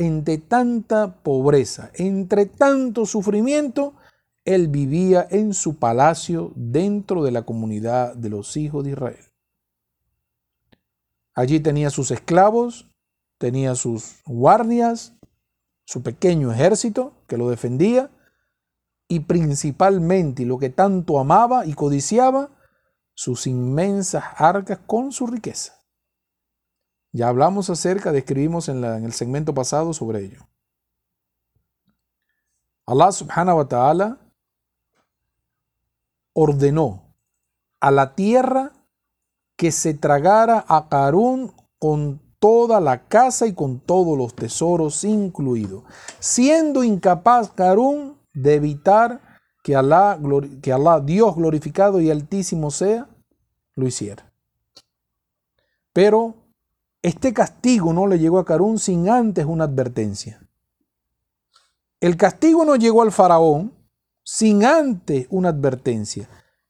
[0.00, 3.94] entre tanta pobreza, entre tanto sufrimiento,
[4.46, 9.24] él vivía en su palacio dentro de la comunidad de los hijos de Israel.
[11.34, 12.90] Allí tenía sus esclavos,
[13.36, 15.12] tenía sus guardias,
[15.84, 18.10] su pequeño ejército que lo defendía
[19.06, 22.48] y principalmente lo que tanto amaba y codiciaba,
[23.12, 25.79] sus inmensas arcas con su riqueza.
[27.12, 30.46] Ya hablamos acerca, describimos en, en el segmento pasado sobre ello.
[32.86, 34.18] Allah subhanahu wa ta'ala
[36.32, 37.14] ordenó
[37.80, 38.72] a la tierra
[39.56, 45.84] que se tragara a Carún con toda la casa y con todos los tesoros incluidos,
[46.18, 49.20] siendo incapaz Carún de evitar
[49.62, 50.18] que Alá,
[50.62, 53.08] que Alá, Dios glorificado y altísimo sea,
[53.74, 54.32] lo hiciera.
[55.92, 56.34] Pero
[57.02, 60.40] este castigo no le llegó a Carún sin antes una advertencia.
[62.00, 63.74] El castigo no llegó al faraón
[64.22, 66.28] sin antes una advertencia.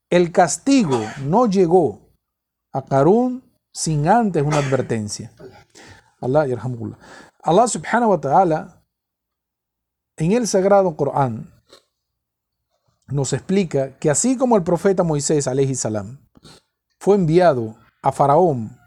[0.09, 1.99] El castigo no llegó
[2.71, 5.31] a Carún sin antes una advertencia.
[6.19, 6.45] Allah
[7.43, 8.83] Allah subhanahu wa ta'ala
[10.17, 11.51] en el sagrado Corán
[13.07, 16.19] nos explica que así como el profeta Moisés salam
[16.99, 18.80] fue enviado a Faraón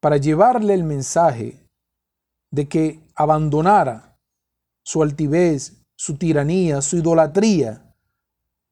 [0.00, 1.66] para llevarle el mensaje
[2.50, 4.18] de que abandonara
[4.82, 7.94] su altivez, su tiranía, su idolatría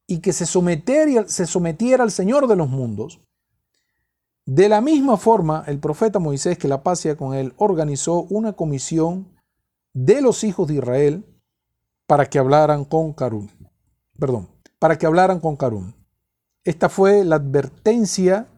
[0.07, 3.21] y que se sometiera, se sometiera al Señor de los mundos.
[4.47, 9.35] De la misma forma, el profeta Moisés, que la paz con él, organizó una comisión
[9.95, 11.25] de los hijos de Israel
[12.07, 13.15] para que hablaran con.
[14.19, 15.95] Perdón, para que hablaran con Carún.
[16.63, 18.49] Esta fue la advertencia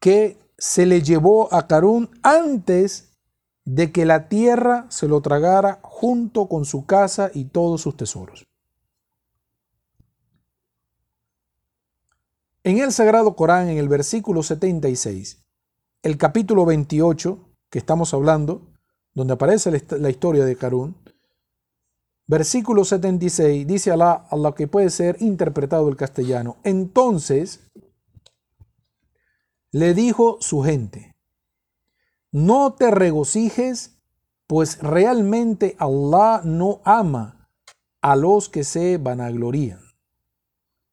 [0.00, 3.10] que se le llevó a Carún antes
[3.64, 8.46] de que la tierra se lo tragara junto con su casa y todos sus tesoros.
[12.62, 15.44] En el Sagrado Corán, en el versículo 76,
[16.04, 18.62] el capítulo 28 que estamos hablando,
[19.14, 20.94] donde aparece la historia de Carún,
[22.28, 26.58] versículo 76, dice Alá, a lo que puede ser interpretado el castellano.
[26.62, 27.68] Entonces
[29.72, 31.16] le dijo su gente,
[32.30, 33.98] no te regocijes,
[34.46, 37.48] pues realmente Allah no ama
[38.00, 39.82] a los que se vanaglorían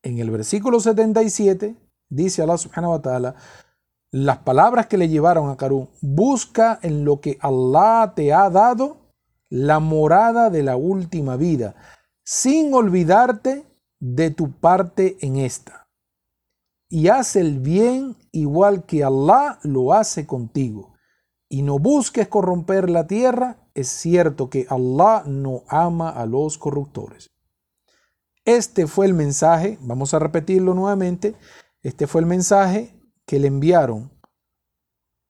[0.04, 1.76] en el versículo 77
[2.10, 3.36] dice Allah subhanahu wa ta'ala,
[4.12, 8.98] las palabras que le llevaron a Karun, busca en lo que Allah te ha dado
[9.50, 11.76] la morada de la última vida,
[12.24, 13.66] sin olvidarte
[14.00, 15.88] de tu parte en esta.
[16.88, 20.94] Y haz el bien igual que Allah lo hace contigo.
[21.48, 27.32] Y no busques corromper la tierra, es cierto que Allah no ama a los corruptores.
[28.46, 31.36] Este fue el mensaje, vamos a repetirlo nuevamente,
[31.82, 34.12] este fue el mensaje que le enviaron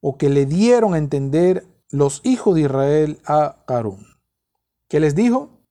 [0.01, 4.05] o que le dieron a entender los hijos de Israel a Carún.
[4.87, 5.63] ¿Qué les dijo?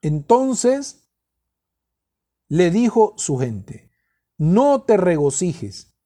[0.00, 1.08] Entonces
[2.48, 3.90] le dijo su gente,
[4.36, 5.97] no te regocijes,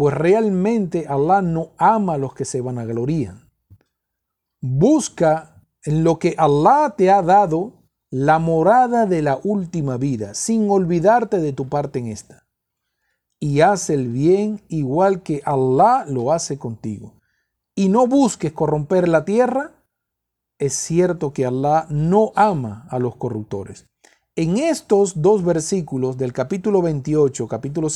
[0.00, 3.50] pues realmente Allah no ama a los que se vanaglorían.
[4.62, 10.70] Busca en lo que Allah te ha dado la morada de la última vida, sin
[10.70, 12.46] olvidarte de tu parte en esta.
[13.38, 17.20] Y haz el bien igual que Allah lo hace contigo.
[17.74, 19.84] Y no busques corromper la tierra.
[20.58, 23.89] Es cierto que Allah no ama a los corruptores.
[24.40, 27.88] En estos dos versículos del capítulo 28, capítulo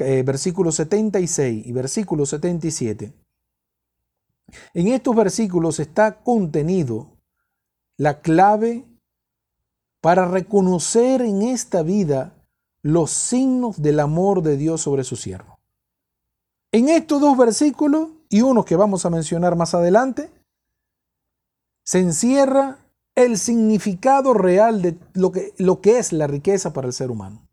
[0.00, 3.14] eh, versículo 76 y versículo 77,
[4.74, 7.16] en estos versículos está contenido
[7.96, 8.84] la clave
[10.02, 12.34] para reconocer en esta vida
[12.82, 15.60] los signos del amor de Dios sobre su siervo.
[16.72, 20.30] En estos dos versículos y unos que vamos a mencionar más adelante,
[21.84, 22.80] se encierra
[23.14, 27.46] el significado real de lo que, lo que es la riqueza para el ser humano.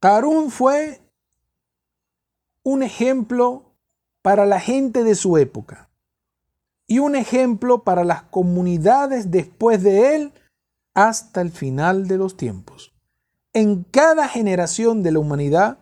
[0.00, 1.00] Carún fue
[2.62, 3.74] un ejemplo
[4.22, 5.88] para la gente de su época
[6.86, 10.32] y un ejemplo para las comunidades después de él
[10.94, 12.94] hasta el final de los tiempos.
[13.52, 15.78] En cada generación de la humanidad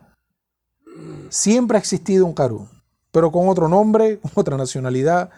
[1.29, 2.69] siempre ha existido un Carún,
[3.11, 5.29] pero con otro nombre, con otra nacionalidad,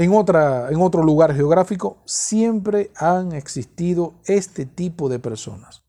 [0.00, 5.82] en, otra, en otro lugar geográfico, siempre han existido este tipo de personas.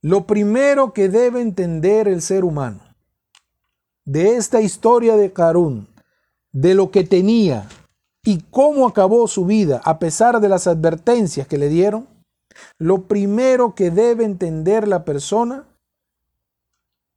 [0.00, 2.80] Lo primero que debe entender el ser humano
[4.06, 5.88] de esta historia de Karun,
[6.52, 7.68] de lo que tenía
[8.24, 12.08] y cómo acabó su vida a pesar de las advertencias que le dieron,
[12.78, 15.68] lo primero que debe entender la persona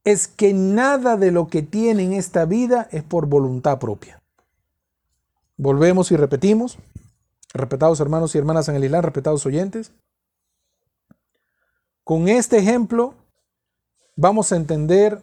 [0.03, 4.20] es que nada de lo que tiene en esta vida es por voluntad propia.
[5.61, 6.79] Volvemos y repetimos,
[7.53, 9.91] respetados hermanos y hermanas en el Islam, respetados oyentes.
[12.03, 13.13] Con este ejemplo
[14.15, 15.21] vamos a entender,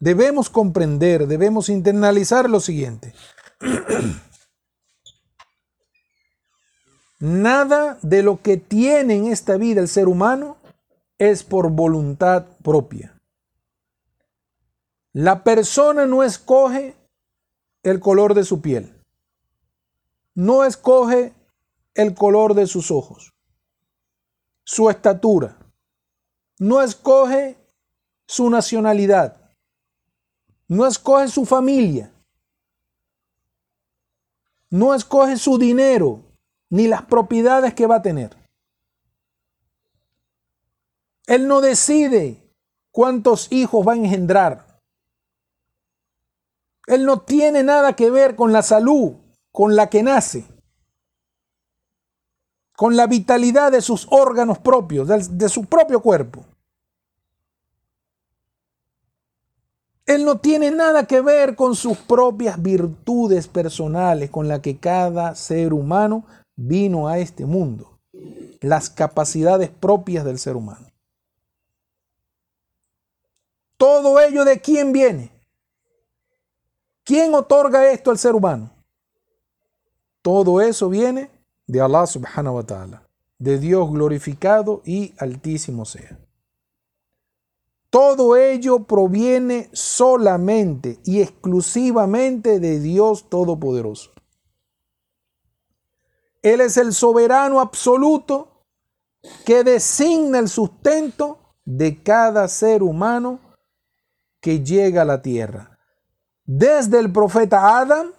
[0.00, 3.14] debemos comprender, debemos internalizar lo siguiente.
[7.20, 10.56] Nada de lo que tiene en esta vida el ser humano
[11.18, 13.16] es por voluntad propia.
[15.12, 16.96] La persona no escoge
[17.84, 18.96] el color de su piel.
[20.34, 21.34] No escoge
[21.94, 23.34] el color de sus ojos,
[24.64, 25.58] su estatura.
[26.58, 27.58] No escoge
[28.26, 29.50] su nacionalidad.
[30.68, 32.12] No escoge su familia.
[34.68, 36.22] No escoge su dinero
[36.68, 38.36] ni las propiedades que va a tener.
[41.26, 42.54] Él no decide
[42.92, 44.80] cuántos hijos va a engendrar.
[46.86, 49.19] Él no tiene nada que ver con la salud
[49.52, 50.44] con la que nace,
[52.76, 56.44] con la vitalidad de sus órganos propios, de, su propio cuerpo.
[60.06, 65.34] Él no tiene nada que ver con sus propias virtudes personales con las que cada
[65.34, 66.24] ser humano
[66.56, 67.98] vino a este mundo,
[68.60, 70.86] las capacidades propias del ser humano.
[73.76, 75.32] Todo ello de quién viene?
[77.04, 78.70] ¿Quién otorga esto al ser humano?
[80.22, 81.30] Todo eso viene
[81.66, 83.08] de Allah subhanahu wa ta'ala,
[83.38, 86.18] de Dios glorificado y altísimo sea.
[87.90, 94.12] Todo ello proviene solamente y exclusivamente de Dios Todopoderoso.
[96.42, 98.64] Él es el soberano absoluto
[99.44, 103.40] que designa el sustento de cada ser humano
[104.40, 105.78] que llega a la tierra
[106.44, 108.12] desde el profeta Adam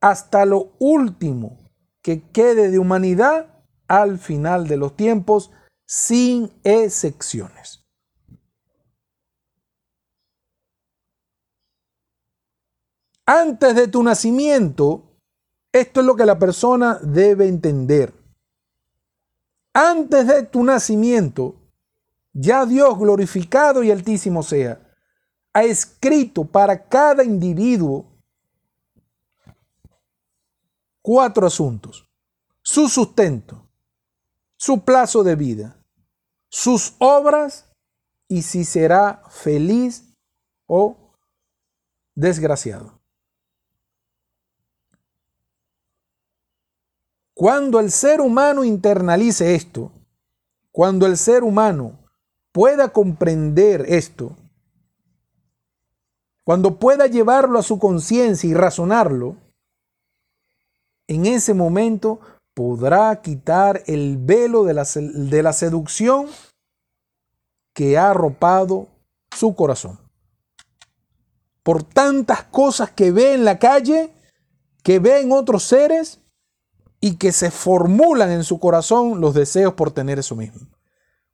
[0.00, 1.58] hasta lo último
[2.02, 5.50] que quede de humanidad al final de los tiempos,
[5.86, 7.86] sin excepciones.
[13.24, 15.18] Antes de tu nacimiento,
[15.72, 18.14] esto es lo que la persona debe entender.
[19.74, 21.56] Antes de tu nacimiento,
[22.32, 24.80] ya Dios glorificado y altísimo sea,
[25.52, 28.17] ha escrito para cada individuo
[31.08, 32.06] cuatro asuntos.
[32.60, 33.66] Su sustento,
[34.58, 35.82] su plazo de vida,
[36.50, 37.64] sus obras
[38.28, 40.14] y si será feliz
[40.66, 41.14] o
[42.14, 43.00] desgraciado.
[47.32, 49.90] Cuando el ser humano internalice esto,
[50.70, 52.00] cuando el ser humano
[52.52, 54.36] pueda comprender esto,
[56.44, 59.47] cuando pueda llevarlo a su conciencia y razonarlo,
[61.08, 62.20] en ese momento
[62.54, 66.26] podrá quitar el velo de la, seducción
[67.72, 68.88] que ha arropado
[69.34, 69.98] su corazón.
[71.62, 74.12] Por tantas cosas que ve en la calle,
[74.82, 76.20] que ve en otros seres
[77.00, 80.60] y que se formulan en su corazón los deseos por tener eso mismo.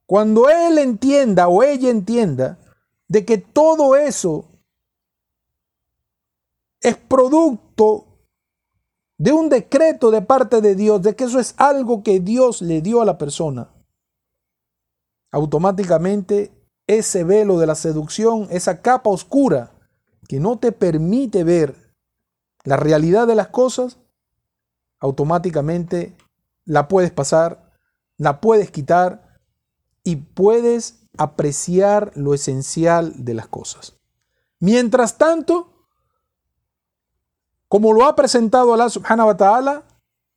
[0.06, 2.58] Cuando él entienda o ella entienda
[3.08, 4.44] de que todo eso
[6.80, 8.13] es producto
[9.18, 12.80] de un decreto de parte de Dios, de que eso es algo que Dios le
[12.80, 13.70] dio a la persona,
[15.30, 16.52] automáticamente
[16.86, 19.72] ese velo de la seducción, esa capa oscura
[20.28, 21.92] que no te permite ver
[22.64, 23.98] la realidad de las cosas,
[25.00, 26.16] automáticamente
[26.64, 27.72] la puedes pasar,
[28.16, 29.38] la puedes quitar
[30.02, 33.98] y puedes apreciar lo esencial de las cosas.
[34.60, 35.73] Mientras tanto,
[37.68, 39.82] como lo ha presentado Allah subhanahu wa ta'ala,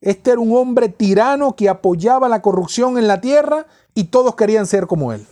[0.01, 4.67] este era un hombre tirano que apoyaba la corrupción en la tierra y todos querían
[4.67, 5.25] ser como él.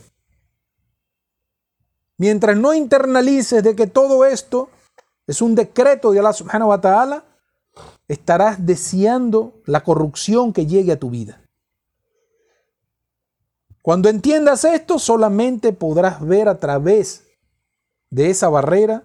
[2.18, 4.70] Mientras no internalices de que todo esto
[5.26, 7.24] es un decreto de Allah subhanahu wa ta'ala,
[8.08, 11.42] estarás deseando la corrupción que llegue a tu vida.
[13.82, 17.24] Cuando entiendas esto, solamente podrás ver a través
[18.10, 19.04] de esa barrera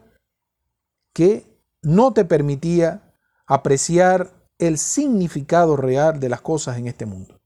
[1.13, 1.50] que
[1.81, 3.13] no te permitía
[3.45, 7.39] apreciar el significado real de las cosas en este mundo.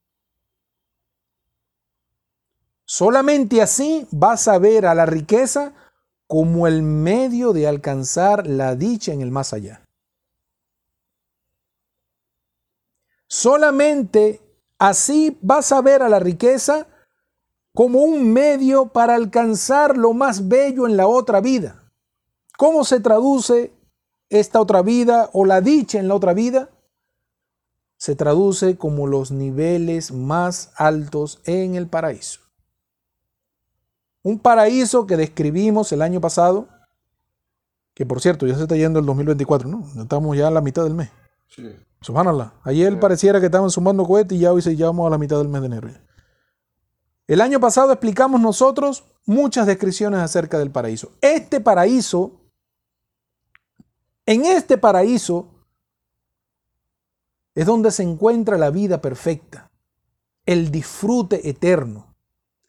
[2.86, 5.74] Solamente así vas a ver a la riqueza
[6.28, 9.84] como el medio de alcanzar la dicha en el más allá.
[13.28, 14.42] Solamente
[14.78, 16.88] así vas a ver a la riqueza
[17.74, 21.92] como un medio para alcanzar lo más bello en la otra vida.
[22.58, 23.74] ¿Cómo se traduce
[24.30, 26.69] esta otra vida o la dicha en la otra vida?
[27.97, 32.41] Se traduce como los niveles más altos en el paraíso.
[34.21, 36.67] Un paraíso que describimos el año pasado,
[37.93, 39.86] que por cierto ya se está yendo el 2024, ¿no?
[40.01, 41.09] Estamos ya a la mitad del mes.
[41.47, 41.76] Sí.
[42.01, 42.53] Subhanallah.
[42.63, 45.47] Ayer pareciera que estaban sumando cohetes y ya hoy se llamamos a la mitad del
[45.47, 45.89] mes de enero.
[47.28, 51.09] El año pasado explicamos nosotros muchas descripciones acerca del paraíso.
[51.21, 52.34] Este paraíso,
[54.26, 55.47] en este paraíso,
[57.53, 59.71] es donde se encuentra la vida perfecta,
[60.45, 62.15] el disfrute eterno,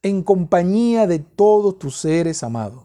[0.02, 2.84] en compañía de todos tus seres amados,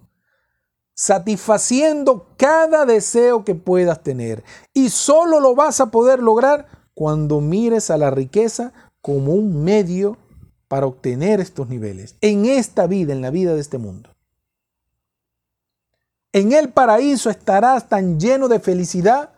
[0.94, 4.44] satisfaciendo cada deseo que puedas tener.
[4.74, 10.18] Y solo lo vas a poder lograr cuando mires a la riqueza como un medio
[10.68, 14.10] para obtener estos niveles en esta vida, en la vida de este mundo.
[16.34, 19.32] En el paraíso estarás tan lleno de felicidad,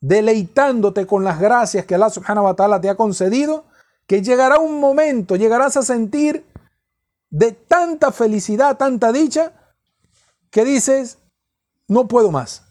[0.00, 3.64] deleitándote con las gracias que Allah subhanahu wa ta'ala te ha concedido,
[4.06, 6.44] que llegará un momento, llegarás a sentir
[7.30, 9.52] de tanta felicidad, tanta dicha,
[10.50, 11.18] que dices,
[11.86, 12.62] no puedo más.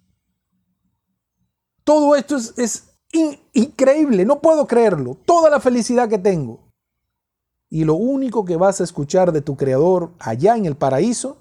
[1.83, 2.83] Todo esto es,
[3.53, 6.59] increíble, no puedo creerlo, toda la felicidad que tengo
[7.69, 11.37] y lo único que vas a escuchar de tu Creador allá en el paraíso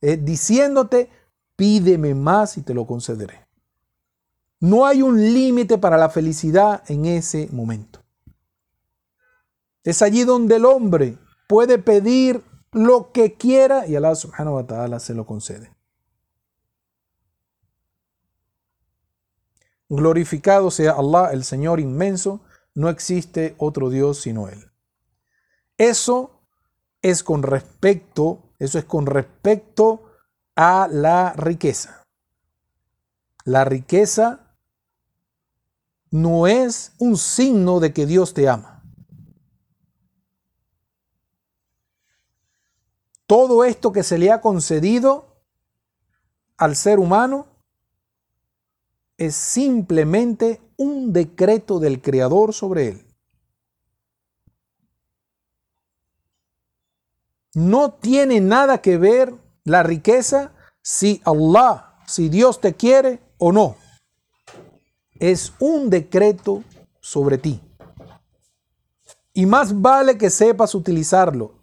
[0.00, 1.10] es diciéndote,
[1.56, 3.46] pídeme más y te lo concederé.
[4.60, 8.00] No hay un límite para la felicidad en ese momento.
[9.82, 15.00] Es allí donde el hombre puede pedir lo que quiera y Allah subhanahu wa ta'ala
[15.00, 15.74] se lo concede.
[19.88, 22.40] Glorificado sea Allah, el Señor inmenso,
[22.74, 24.70] no existe otro Dios sino Él.
[25.76, 26.40] Eso
[27.02, 30.01] es con respecto, eso es con respecto
[30.56, 32.06] a la riqueza.
[33.44, 34.40] La riqueza
[36.10, 38.82] no es un signo de que Dios te ama.
[43.26, 45.42] Todo esto que se le ha concedido
[46.58, 47.46] al ser humano
[49.16, 53.06] es simplemente un decreto del Creador sobre él.
[57.54, 60.52] No tiene nada que ver la riqueza
[60.82, 63.76] si Allah, si Dios te quiere o no.
[65.18, 66.64] Es un decreto
[67.00, 67.60] sobre ti.
[69.32, 71.54] Y más vale que sepas utilizarlo.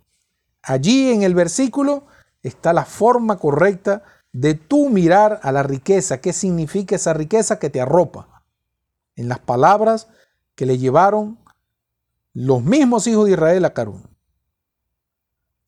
[0.61, 2.03] Allí en el versículo
[2.41, 6.21] está la forma correcta de tú mirar a la riqueza.
[6.21, 8.43] ¿Qué significa esa riqueza que te arropa?
[9.15, 10.07] En las palabras
[10.55, 11.39] que le llevaron
[12.33, 14.07] los mismos hijos de Israel a Carún.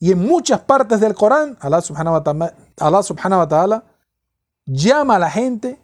[0.01, 3.83] Y en muchas partes del Corán, Allah subhanahu wa ta'ala,
[4.65, 5.79] llama a la gente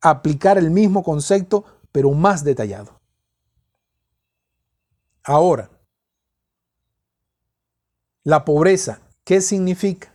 [0.00, 3.00] a aplicar el mismo concepto, pero más detallado.
[5.22, 5.70] Ahora,
[8.24, 10.12] la pobreza, ¿qué significa?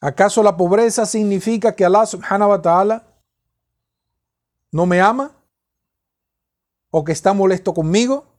[0.00, 3.04] ¿Acaso la pobreza significa que Allah subhanahu wa ta'ala
[4.70, 5.32] no me ama?
[6.92, 8.29] ¿O que está molesto conmigo?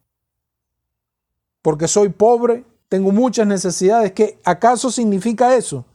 [1.62, 4.12] Porque soy pobre, tengo muchas necesidades.
[4.12, 5.86] ¿Qué acaso significa eso?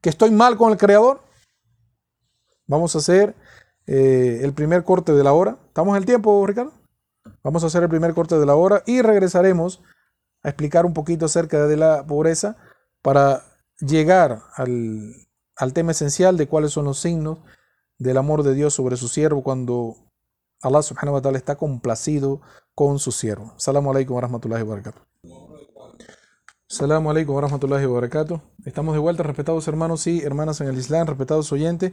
[0.00, 1.22] ¿Que estoy mal con el Creador?
[2.66, 3.34] Vamos a hacer
[3.86, 5.58] eh, el primer corte de la hora.
[5.68, 6.72] ¿Estamos en el tiempo, Ricardo?
[7.42, 9.82] Vamos a hacer el primer corte de la hora y regresaremos
[10.42, 12.56] a explicar un poquito acerca de la pobreza
[13.02, 13.44] para
[13.78, 15.14] llegar al,
[15.56, 17.38] al tema esencial de cuáles son los signos
[17.98, 19.96] del amor de Dios sobre su siervo cuando
[20.62, 22.42] Allah subhanahu wa ta'ala está complacido
[22.74, 23.54] con su siervo.
[23.56, 25.00] Salamu alaikum wa rahmatullahi wa barakatuh.
[26.68, 28.40] Salamu alaikum wa rahmatullahi wa barakatuh.
[28.66, 31.92] Estamos de vuelta, respetados hermanos y hermanas en el Islam, respetados oyentes.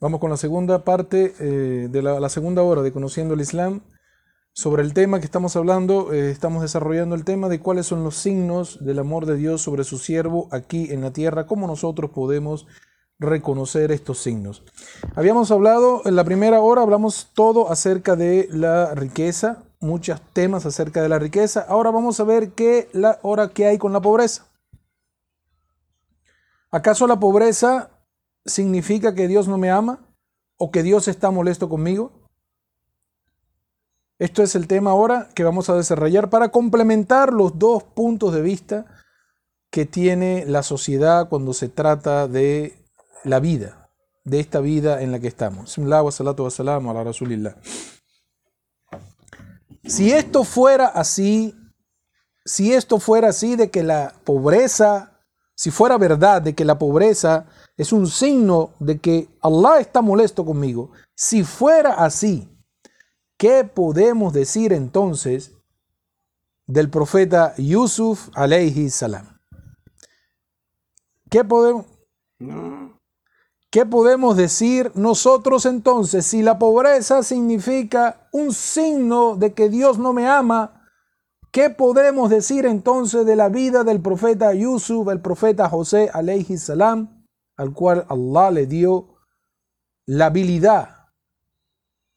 [0.00, 3.82] Vamos con la segunda parte eh, de la, segunda hora de Conociendo el Islam.
[4.52, 8.16] Sobre el tema que estamos hablando, eh, estamos desarrollando el tema de cuáles son los
[8.16, 12.66] signos del amor de Dios sobre su siervo aquí en la tierra, cómo nosotros podemos
[13.18, 14.62] reconocer estos signos.
[15.16, 21.02] Habíamos hablado en la primera hora, hablamos todo acerca de la riqueza, muchos temas acerca
[21.02, 21.64] de la riqueza.
[21.68, 24.46] Ahora vamos a ver qué la hora que hay con la pobreza.
[26.70, 27.90] ¿Acaso la pobreza
[28.44, 30.00] significa que Dios no me ama
[30.56, 32.12] o que Dios está molesto conmigo?
[34.18, 38.42] Esto es el tema ahora que vamos a desarrollar para complementar los dos puntos de
[38.42, 38.86] vista
[39.70, 42.74] que tiene la sociedad cuando se trata de
[43.24, 43.90] la vida,
[44.24, 45.70] de esta vida en la que estamos.
[49.84, 51.54] Si esto fuera así,
[52.44, 55.22] si esto fuera así de que la pobreza,
[55.54, 57.46] si fuera verdad de que la pobreza
[57.76, 62.48] es un signo de que Allah está molesto conmigo, si fuera así,
[63.36, 65.52] ¿qué podemos decir entonces
[66.66, 69.38] del profeta Yusuf alayhi salam?
[71.30, 71.86] ¿Qué podemos,
[73.70, 80.14] ¿Qué podemos decir nosotros entonces si la pobreza significa un signo de que Dios no
[80.14, 80.88] me ama?
[81.52, 87.26] ¿Qué podemos decir entonces de la vida del profeta Yusuf, el profeta José alayhi salam,
[87.58, 89.18] al cual Allah le dio
[90.06, 91.08] la habilidad,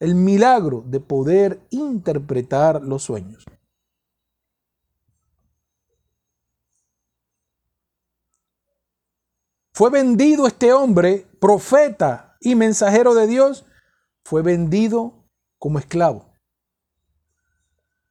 [0.00, 3.44] el milagro de poder interpretar los sueños?
[9.74, 13.66] Fue vendido este hombre, profeta y mensajero de Dios,
[14.24, 15.26] fue vendido
[15.58, 16.32] como esclavo.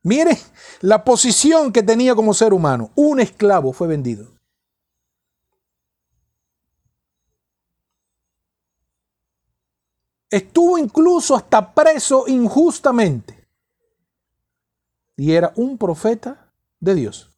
[0.03, 0.37] Mire
[0.81, 2.91] la posición que tenía como ser humano.
[2.93, 4.37] Un esclavo fue vendido.
[10.29, 13.47] Estuvo incluso hasta preso injustamente.
[15.15, 16.51] Y era un profeta
[16.81, 17.30] de Dios.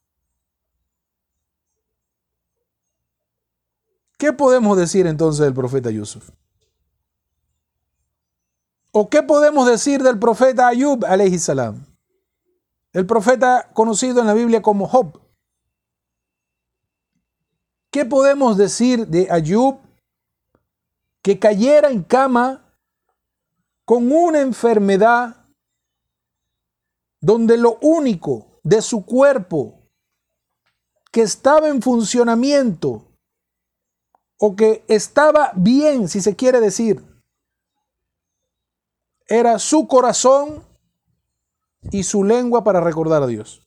[4.23, 6.29] ¿Qué podemos decir entonces del profeta Yusuf?
[8.93, 11.85] ¿O qué podemos decir del profeta Ayub, alayhi salam?
[12.93, 15.19] El profeta conocido en la Biblia como Job.
[17.91, 19.79] ¿Qué podemos decir de Ayub
[21.21, 22.73] que cayera en cama
[23.83, 25.47] con una enfermedad
[27.19, 29.81] donde lo único de su cuerpo
[31.11, 33.09] que estaba en funcionamiento
[34.45, 37.01] o que estaba bien, si se quiere decir,
[39.25, 40.61] era su corazón
[41.93, 43.65] y su lengua para recordar a Dios.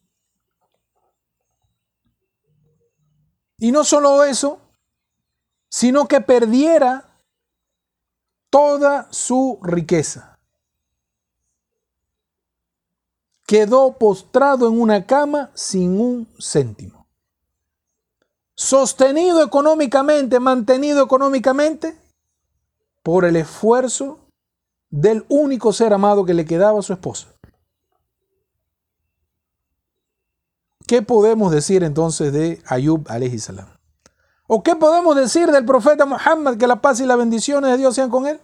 [3.56, 4.60] Y no solo eso,
[5.70, 7.22] sino que perdiera
[8.50, 10.38] toda su riqueza.
[13.46, 16.95] Quedó postrado en una cama sin un céntimo
[18.56, 21.96] sostenido económicamente, mantenido económicamente
[23.02, 24.18] por el esfuerzo
[24.90, 27.28] del único ser amado que le quedaba a su esposa.
[30.86, 33.68] ¿Qué podemos decir entonces de Ayub alayhi salam?
[34.46, 37.94] ¿O qué podemos decir del profeta Muhammad que la paz y las bendiciones de Dios
[37.94, 38.40] sean con él?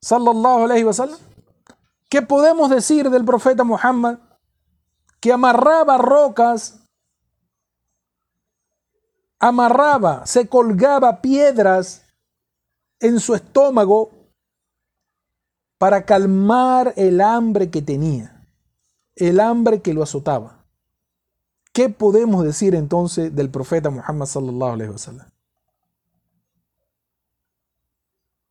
[0.00, 1.18] Sallallahu alayhi wa sallam.
[2.08, 4.18] ¿Qué podemos decir del profeta Muhammad
[5.20, 6.85] que amarraba rocas
[9.38, 12.04] amarraba, se colgaba piedras
[13.00, 14.10] en su estómago
[15.78, 18.46] para calmar el hambre que tenía,
[19.14, 20.64] el hambre que lo azotaba.
[21.72, 25.26] ¿Qué podemos decir entonces del profeta Muhammad sallallahu alaihi wasallam?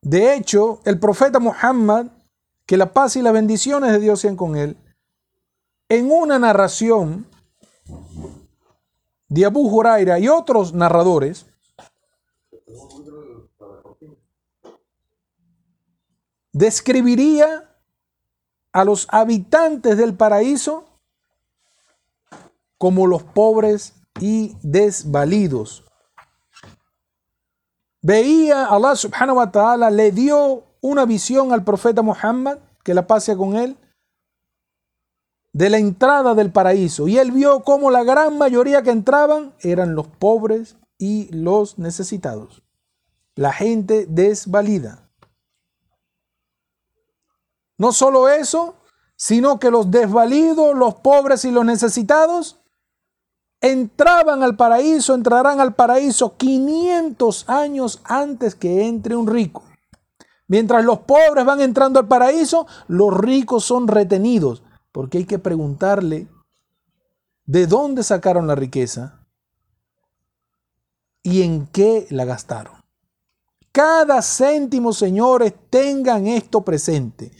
[0.00, 2.06] De hecho, el profeta Muhammad,
[2.64, 4.76] que la paz y las bendiciones de Dios sean con él,
[5.88, 7.26] en una narración
[9.28, 11.46] de Huraira y otros narradores,
[16.52, 17.70] describiría
[18.72, 20.84] a los habitantes del paraíso
[22.78, 25.84] como los pobres y desvalidos.
[28.02, 33.36] Veía Allah subhanahu wa ta'ala, le dio una visión al profeta Muhammad, que la pase
[33.36, 33.76] con él,
[35.56, 39.94] de la entrada del paraíso y él vio cómo la gran mayoría que entraban eran
[39.94, 42.62] los pobres y los necesitados,
[43.34, 45.08] la gente desvalida.
[47.78, 48.74] No solo eso,
[49.16, 52.60] sino que los desvalidos, los pobres y los necesitados
[53.62, 59.62] entraban al paraíso, entrarán al paraíso 500 años antes que entre un rico.
[60.48, 64.62] Mientras los pobres van entrando al paraíso, los ricos son retenidos
[64.96, 66.26] porque hay que preguntarle
[67.44, 69.26] de dónde sacaron la riqueza
[71.22, 72.82] y en qué la gastaron.
[73.72, 77.30] Cada céntimo, señores, tengan esto presente.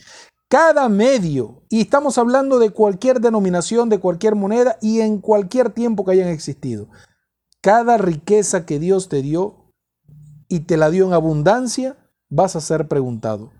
[0.47, 6.05] Cada medio, y estamos hablando de cualquier denominación, de cualquier moneda y en cualquier tiempo
[6.05, 6.89] que hayan existido.
[7.59, 9.73] Cada riqueza que Dios te dio
[10.47, 11.97] y te la dio en abundancia,
[12.29, 13.51] vas a ser preguntado.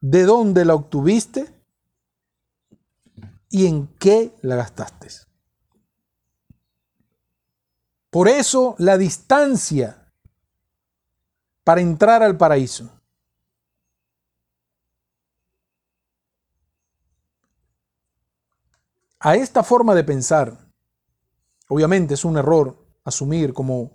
[0.00, 1.55] ¿De dónde la obtuviste?
[3.50, 5.08] Y en qué la gastaste.
[8.10, 10.12] Por eso la distancia
[11.64, 12.90] para entrar al paraíso.
[19.18, 20.56] A esta forma de pensar,
[21.68, 23.90] obviamente es un error asumir como,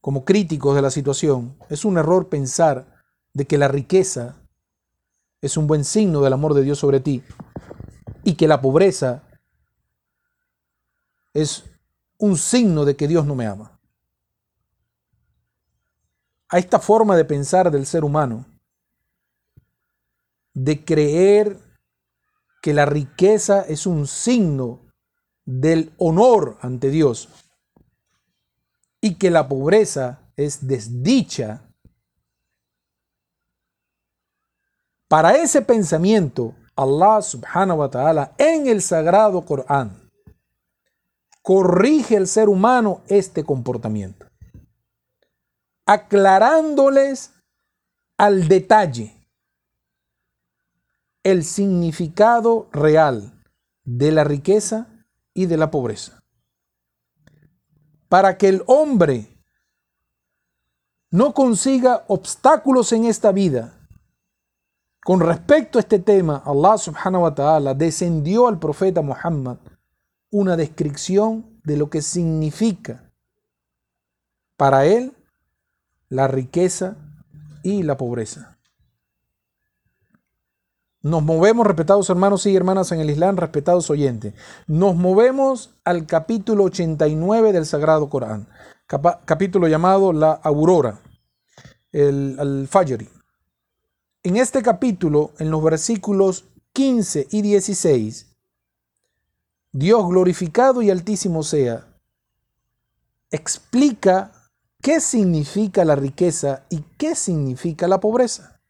[0.00, 4.36] como críticos de la situación, es un error pensar de que la riqueza
[5.42, 7.22] es un buen signo del amor de Dios sobre ti
[8.26, 9.22] y que la pobreza
[11.32, 11.62] es
[12.18, 13.78] un signo de que Dios no me ama.
[16.48, 18.44] A esta forma de pensar del ser humano,
[20.54, 21.56] de creer
[22.60, 24.90] que la riqueza es un signo
[25.44, 27.28] del honor ante Dios
[29.00, 31.62] y que la pobreza es desdicha.
[35.06, 40.10] Para ese pensamiento, Allah subhanahu wa ta'ala en el sagrado Corán
[41.42, 44.26] corrige al ser humano este comportamiento,
[45.86, 47.32] aclarándoles
[48.18, 49.16] al detalle
[51.22, 53.32] el significado real
[53.84, 54.88] de la riqueza
[55.34, 56.22] y de la pobreza.
[58.08, 59.36] Para que el hombre
[61.10, 63.75] no consiga obstáculos en esta vida.
[65.06, 69.58] Con respecto a este tema, Allah subhanahu wa ta'ala descendió al profeta Muhammad
[70.32, 73.08] una descripción de lo que significa
[74.56, 75.12] para él
[76.08, 76.96] la riqueza
[77.62, 78.58] y la pobreza.
[81.02, 84.34] Nos movemos, respetados hermanos y hermanas en el Islam, respetados oyentes.
[84.66, 88.48] Nos movemos al capítulo 89 del Sagrado Corán,
[89.24, 90.98] capítulo llamado La Aurora,
[91.92, 92.68] el, el.
[94.26, 98.26] En este capítulo, en los versículos 15 y 16,
[99.70, 101.86] Dios glorificado y altísimo sea,
[103.30, 104.32] explica
[104.82, 108.60] qué significa la riqueza y qué significa la pobreza.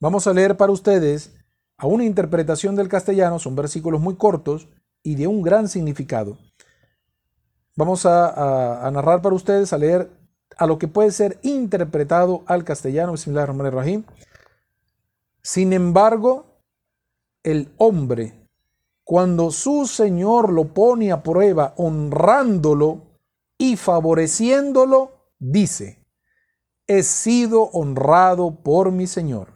[0.00, 1.36] Vamos a leer para ustedes
[1.76, 4.68] a una interpretación del castellano, son versículos muy cortos
[5.02, 6.38] y de un gran significado.
[7.76, 10.23] Vamos a, narrar para ustedes, a leer
[10.56, 13.14] a lo que puede ser interpretado al castellano.
[13.70, 14.04] Rahim.
[15.42, 16.46] Sin embargo,
[17.42, 18.48] el hombre,
[19.04, 23.02] cuando su Señor lo pone a prueba, honrándolo
[23.58, 26.02] y favoreciéndolo, dice,
[26.86, 29.54] he sido honrado por mi Señor.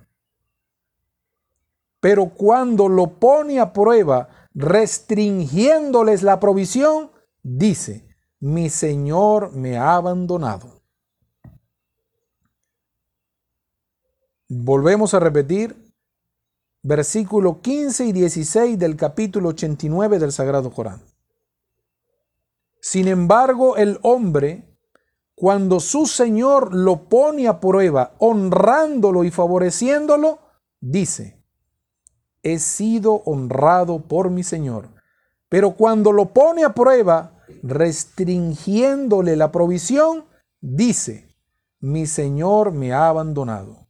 [2.01, 7.11] Pero cuando lo pone a prueba, restringiéndoles la provisión,
[7.43, 8.07] dice,
[8.41, 10.78] mi Señor me ha abandonado.
[14.51, 15.77] Volvemos a repetir
[16.83, 21.03] versículo 15 y 16 del capítulo 89 del Sagrado Corán.
[22.81, 24.75] Sin embargo, el hombre,
[25.35, 30.39] cuando su Señor lo pone a prueba, honrándolo y favoreciéndolo,
[30.81, 31.45] dice,
[32.43, 34.89] he sido honrado por mi Señor.
[35.51, 40.25] Pero cuando lo pone a prueba, restringiéndole la provisión,
[40.63, 41.37] dice,
[41.81, 43.88] mi Señor me ha abandonado.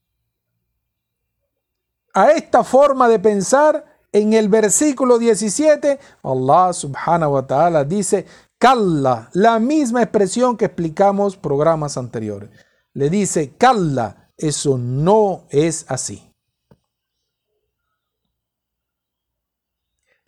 [2.14, 8.26] A esta forma de pensar, en el versículo 17, Allah subhanahu wa ta'ala dice,
[8.58, 12.50] Kalla, la misma expresión que explicamos programas anteriores.
[12.94, 16.24] Le dice, Kalla, eso no es así.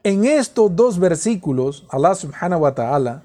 [0.03, 3.22] En estos dos versículos, Allah subhanahu wa ta'ala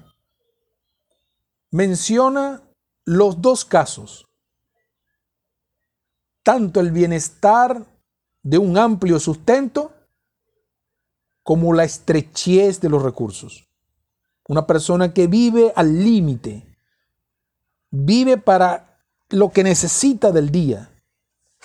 [1.70, 2.62] menciona
[3.04, 4.26] los dos casos,
[6.42, 7.86] tanto el bienestar
[8.46, 9.92] de un amplio sustento
[11.42, 13.68] como la estrechez de los recursos.
[14.48, 16.64] Una persona que vive al límite,
[17.90, 20.90] vive para lo que necesita del día,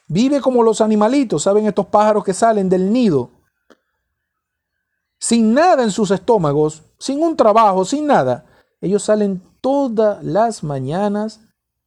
[0.08, 3.30] vive como los animalitos, ¿saben estos pájaros que salen del nido?
[5.22, 8.44] sin nada en sus estómagos, sin un trabajo, sin nada,
[8.82, 11.42] ellos salen todas las mañanas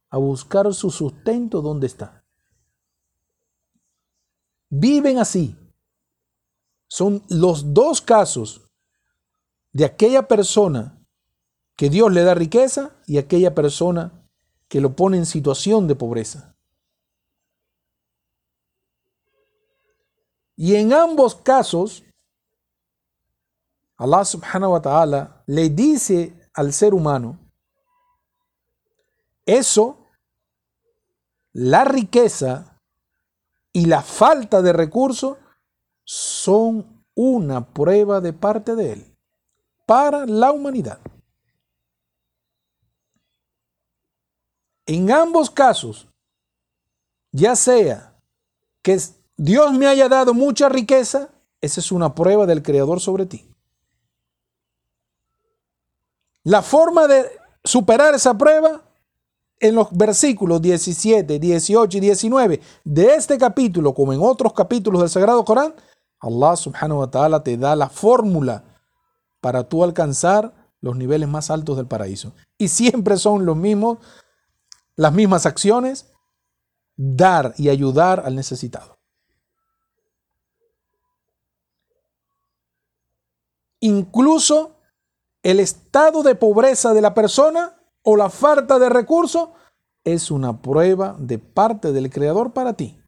[0.09, 2.24] a buscar su sustento donde está.
[4.77, 5.55] Viven así.
[6.87, 8.69] Son los dos casos
[9.71, 11.01] de aquella persona
[11.77, 14.27] que Dios le da riqueza y aquella persona
[14.67, 16.57] que lo pone en situación de pobreza.
[20.57, 22.03] Y en ambos casos,
[23.95, 27.39] Allah subhanahu wa ta'ala le dice al ser humano,
[29.45, 30.09] eso,
[31.53, 32.74] la riqueza
[33.75, 35.37] y la falta de recursos
[36.05, 39.17] son una prueba de parte de Él
[39.85, 40.97] para la humanidad.
[44.85, 46.07] En ambos casos,
[47.33, 48.15] ya sea
[48.81, 48.97] que
[49.35, 51.27] Dios me haya dado mucha riqueza,
[51.59, 53.45] esa es una prueba del Creador sobre ti.
[56.43, 57.29] La forma de
[57.61, 58.85] superar esa prueba
[59.59, 65.09] en los versículos 17, 18 y 19 de este capítulo, como en otros capítulos del
[65.09, 65.73] Sagrado Corán,
[66.19, 68.63] Allah subhanahu wa ta'ala te da la fórmula
[69.41, 72.33] para tú alcanzar los niveles más altos del paraíso.
[72.57, 73.99] Y siempre son los mismos,
[74.95, 76.11] las mismas acciones,
[76.95, 78.97] dar y ayudar al necesitado.
[83.79, 84.79] Incluso
[85.43, 87.75] el estado de pobreza de la persona
[88.05, 89.49] o la falta de recursos
[90.03, 93.01] es una prueba de parte del Creador para ti.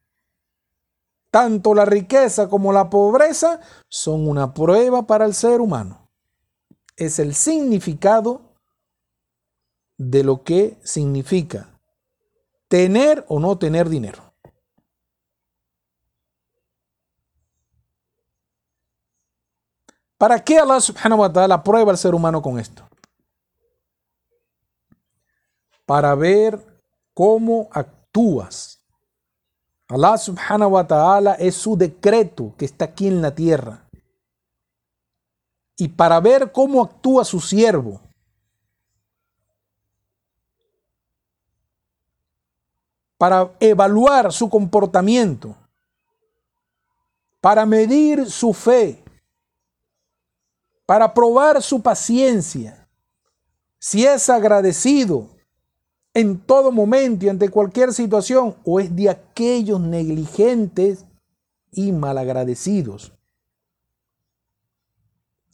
[1.32, 6.10] Tanto la riqueza como la pobreza son una prueba para el ser humano.
[6.96, 8.56] Es el significado
[9.98, 11.80] de lo que significa
[12.68, 14.24] tener o no tener dinero.
[20.18, 22.87] ¿Para qué Allah subhanahu wa ta'ala prueba al ser humano con esto?
[25.88, 26.64] Para ver
[27.16, 28.80] cómo actúas.
[29.88, 33.90] Allah subhanahu wa ta'ala es su decreto que está aquí en la tierra.
[35.78, 38.00] Y para ver cómo actúa su siervo.
[43.18, 45.56] Para evaluar su comportamiento.
[47.42, 49.04] Para medir su fe
[50.88, 52.88] para probar su paciencia,
[53.78, 55.37] si es agradecido
[56.18, 61.06] en todo momento y ante cualquier situación, o es de aquellos negligentes
[61.70, 63.14] y malagradecidos.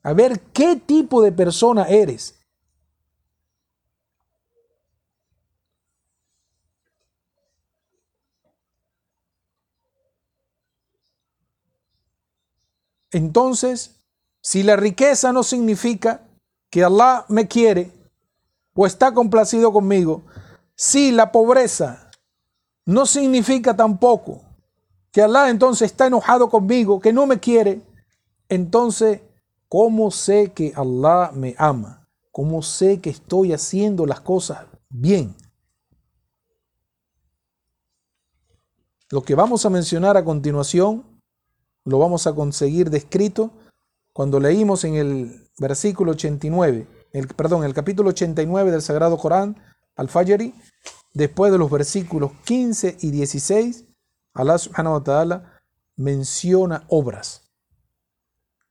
[0.04, 2.40] A ver qué tipo de persona eres.
[13.12, 14.00] Entonces,
[14.40, 16.26] si la riqueza no significa
[16.70, 17.92] que Allah me quiere
[18.74, 20.24] o está complacido conmigo,
[20.76, 22.12] si la pobreza
[22.86, 24.42] no significa tampoco
[25.12, 27.82] que Allah entonces está enojado conmigo, que no me quiere,
[28.50, 29.22] entonces,
[29.70, 32.08] ¿cómo sé que Allah me ama?
[32.32, 35.36] ¿Cómo sé que estoy haciendo las cosas bien?
[39.12, 41.04] Lo que vamos a mencionar a continuación
[41.86, 43.52] lo vamos a conseguir descrito
[44.14, 49.56] cuando leímos en el versículo 89, el, perdón, el capítulo 89 del Sagrado Corán,
[49.96, 50.54] Al-Fajri,
[51.14, 53.86] después de los versículos 15 y 16,
[54.34, 55.62] Allah subhanahu wa ta'ala
[55.96, 57.52] menciona obras,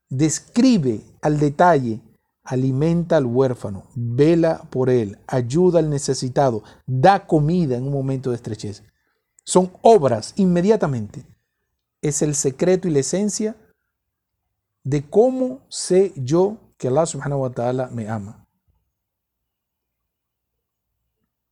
[0.09, 2.01] describe al detalle,
[2.43, 8.35] alimenta al huérfano, vela por él, ayuda al necesitado, da comida en un momento de
[8.35, 8.83] estrechez.
[9.45, 11.25] Son obras inmediatamente.
[12.01, 13.55] Es el secreto y la esencia
[14.83, 18.42] de cómo sé yo que Allah subhanahu wa ta'ala me ama.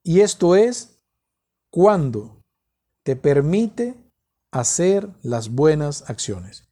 [0.04, 0.98] Y esto es
[1.70, 2.44] cuando
[3.04, 3.96] te permite
[4.52, 6.68] hacer las buenas acciones.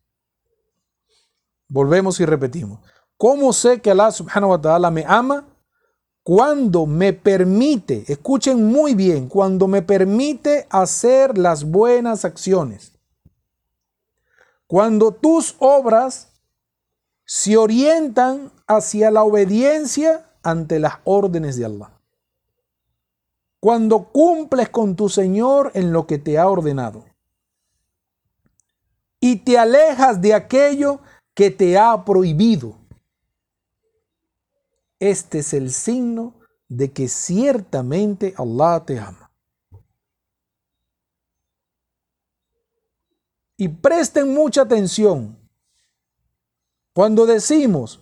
[1.67, 2.79] Volvemos y repetimos.
[3.17, 5.47] ¿Cómo sé que Allah subhanahu wa ta'ala me ama?
[6.23, 12.93] Cuando me permite, escuchen muy bien, cuando me permite hacer las buenas acciones.
[14.67, 16.29] Cuando tus obras
[17.25, 21.98] se orientan hacia la obediencia ante las órdenes de Allah.
[23.59, 27.05] Cuando cumples con tu Señor en lo que te ha ordenado
[29.19, 31.01] y te alejas de aquello
[31.33, 32.77] que te ha prohibido.
[34.99, 39.31] Este es el signo de que ciertamente Allah te ama.
[43.57, 45.37] Y presten mucha atención
[46.93, 48.01] cuando decimos,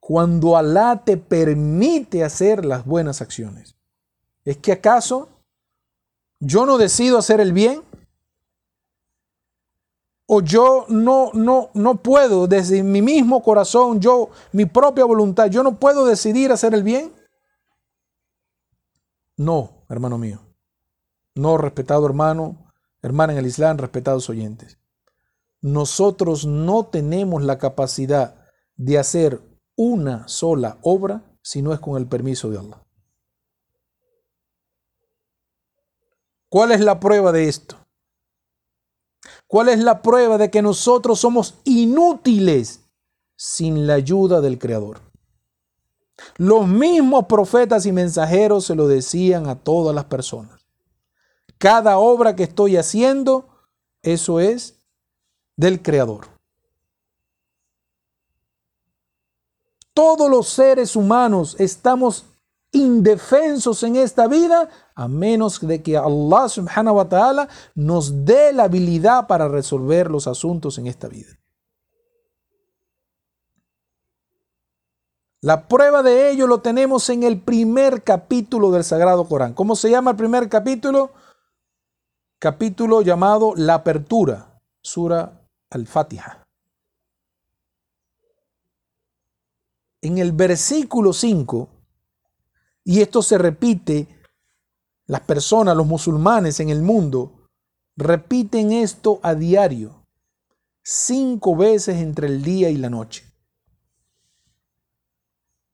[0.00, 3.71] cuando Alá te permite hacer las buenas acciones,
[4.44, 5.28] ¿es que acaso
[6.40, 7.82] yo no decido hacer el bien?
[10.26, 15.62] ¿O yo no, no, no puedo desde mi mismo corazón, yo, mi propia voluntad, yo
[15.62, 17.12] no puedo decidir hacer el bien?
[19.36, 20.40] No, hermano mío.
[21.34, 22.72] No, respetado hermano,
[23.02, 24.78] hermana en el Islam, respetados oyentes
[25.62, 28.34] nosotros no tenemos la capacidad
[28.76, 29.40] de hacer
[29.76, 32.81] una sola obra si no es con el permiso de Allah.
[36.52, 37.78] ¿Cuál es la prueba de esto?
[39.46, 42.80] ¿Cuál es la prueba de que nosotros somos inútiles
[43.34, 45.00] sin la ayuda del Creador?
[46.36, 50.66] Los mismos profetas y mensajeros se lo decían a todas las personas.
[51.56, 53.48] Cada obra que estoy haciendo,
[54.02, 54.76] eso es
[55.56, 56.26] del Creador.
[59.94, 62.26] Todos los seres humanos estamos
[62.72, 68.64] indefensos en esta vida a menos de que Allah subhanahu wa ta'ala nos dé la
[68.64, 71.38] habilidad para resolver los asuntos en esta vida.
[75.44, 79.54] La prueba de ello lo tenemos en el primer capítulo del Sagrado Corán.
[79.54, 81.10] ¿Cómo se llama el primer capítulo?
[82.38, 86.44] Capítulo llamado La Apertura, Sura Al-Fatiha.
[90.00, 91.68] En el versículo 5,
[92.84, 94.08] y esto se repite,
[95.06, 97.48] las personas, los musulmanes en el mundo,
[97.96, 100.06] repiten esto a diario,
[100.82, 103.24] cinco veces entre el día y la noche.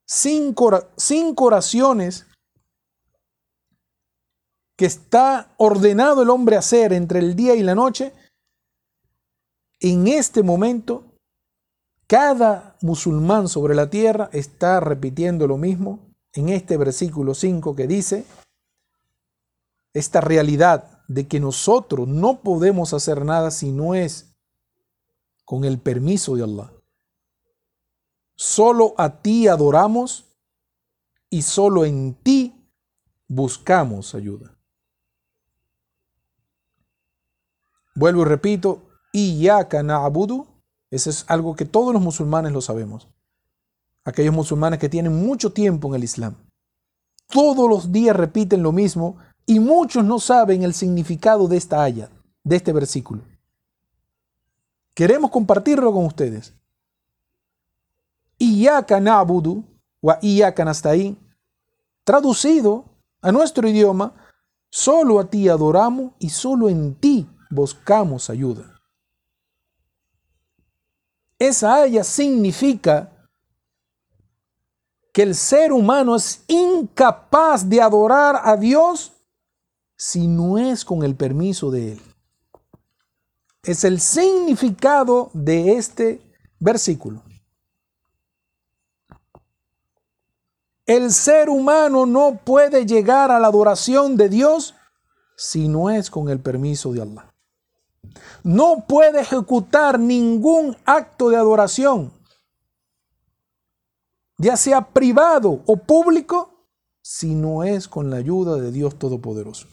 [0.05, 0.71] Cinco,
[1.37, 2.27] oraciones
[4.77, 8.13] que está ordenado el hombre hacer entre el día y la noche,
[9.81, 11.05] en este momento,
[12.07, 16.08] cada musulmán sobre la tierra está repitiendo lo mismo
[16.39, 18.25] en este versículo 5 que dice,
[19.93, 24.37] esta realidad de que nosotros no podemos hacer nada si no es
[25.45, 26.73] con el permiso de Allah.
[28.37, 30.27] Solo a ti adoramos
[31.29, 32.55] y solo en ti
[33.27, 34.57] buscamos ayuda.
[37.97, 38.83] Vuelvo y repito,
[39.13, 40.47] Iyaka na'budu,
[40.89, 43.09] eso es algo que todos los musulmanes lo sabemos.
[44.09, 46.35] Aquellos musulmanes que tienen mucho tiempo en el Islam.
[47.27, 52.11] Todos los días repiten lo mismo y muchos no saben el significado de esta ayat,
[52.43, 53.21] de este versículo.
[54.95, 56.55] Queremos compartirlo con ustedes.
[58.39, 59.63] Iyaka na'budu
[60.01, 60.65] wa iyaka.
[62.03, 62.87] Traducido
[63.21, 64.15] a nuestro idioma,
[64.71, 68.81] solo a ti adoramos y solo en ti buscamos ayuda.
[71.39, 73.13] Esa haya significa
[75.13, 79.13] que el ser humano es incapaz de adorar a Dios
[79.97, 82.03] si no es con el permiso de Él.
[83.63, 86.23] Es el significado de este
[86.59, 87.23] versículo.
[90.87, 94.75] El ser humano no puede llegar a la adoración de Dios
[95.37, 97.35] si no es con el permiso de Allah.
[98.43, 102.13] No puede ejecutar ningún acto de adoración,
[104.39, 106.55] ya sea privado o público,
[107.03, 109.69] si no es con la ayuda de Dios Todopoderoso.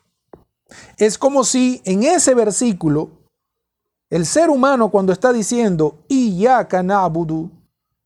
[0.97, 3.09] Es como si en ese versículo
[4.09, 7.51] el ser humano cuando está diciendo Iyaka na'budu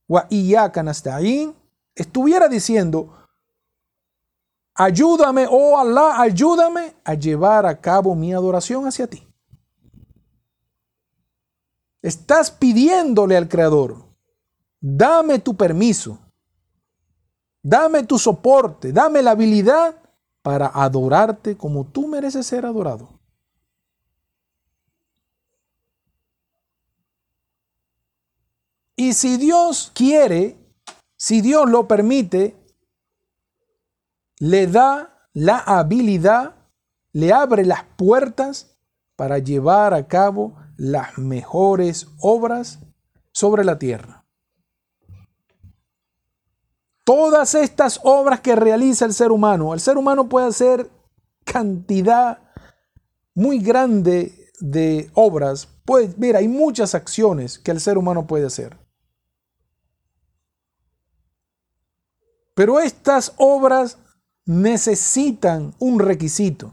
[0.07, 1.55] wa iyaka nasta'in
[1.95, 3.13] estuviera diciendo,
[4.73, 9.25] ayúdame, oh Allah, ayúdame a llevar a cabo mi adoración hacia ti.
[12.01, 14.05] Estás pidiéndole al Creador,
[14.79, 16.17] dame tu permiso,
[17.61, 19.95] dame tu soporte, dame la habilidad
[20.41, 23.19] para adorarte como tú mereces ser adorado.
[28.95, 30.57] Y si Dios quiere,
[31.15, 32.57] si Dios lo permite,
[34.39, 36.55] le da la habilidad,
[37.13, 38.77] le abre las puertas
[39.15, 42.79] para llevar a cabo las mejores obras
[43.31, 44.18] sobre la tierra.
[47.09, 50.91] Todas estas obras que realiza el ser humano, el ser humano puede hacer
[51.43, 52.37] cantidad
[53.33, 55.67] muy grande de obras.
[56.17, 58.77] Mira, hay muchas acciones que el ser humano puede hacer.
[62.53, 63.97] Pero estas obras
[64.45, 66.71] necesitan un requisito.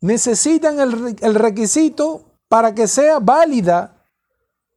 [0.00, 3.93] Necesitan el, requisito para que sea válida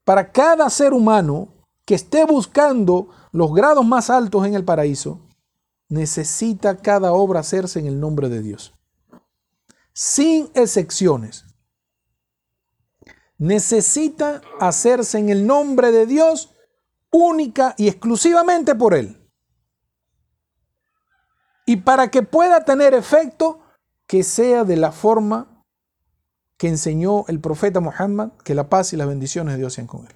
[0.07, 1.49] para cada ser humano
[1.83, 5.19] que esté buscando los grados más altos en el paraíso.
[5.89, 8.73] Necesita cada obra hacerse en el nombre de Dios.
[9.91, 11.43] Sin excepciones
[13.37, 16.55] necesita hacerse en el nombre de Dios
[17.11, 19.29] única y exclusivamente por Él.
[21.65, 23.59] Y para que pueda tener efecto,
[24.07, 25.56] que sea de la forma
[26.57, 30.07] que enseñó el profeta Muhammad, que la paz y las bendiciones de Dios sean con
[30.07, 30.15] él.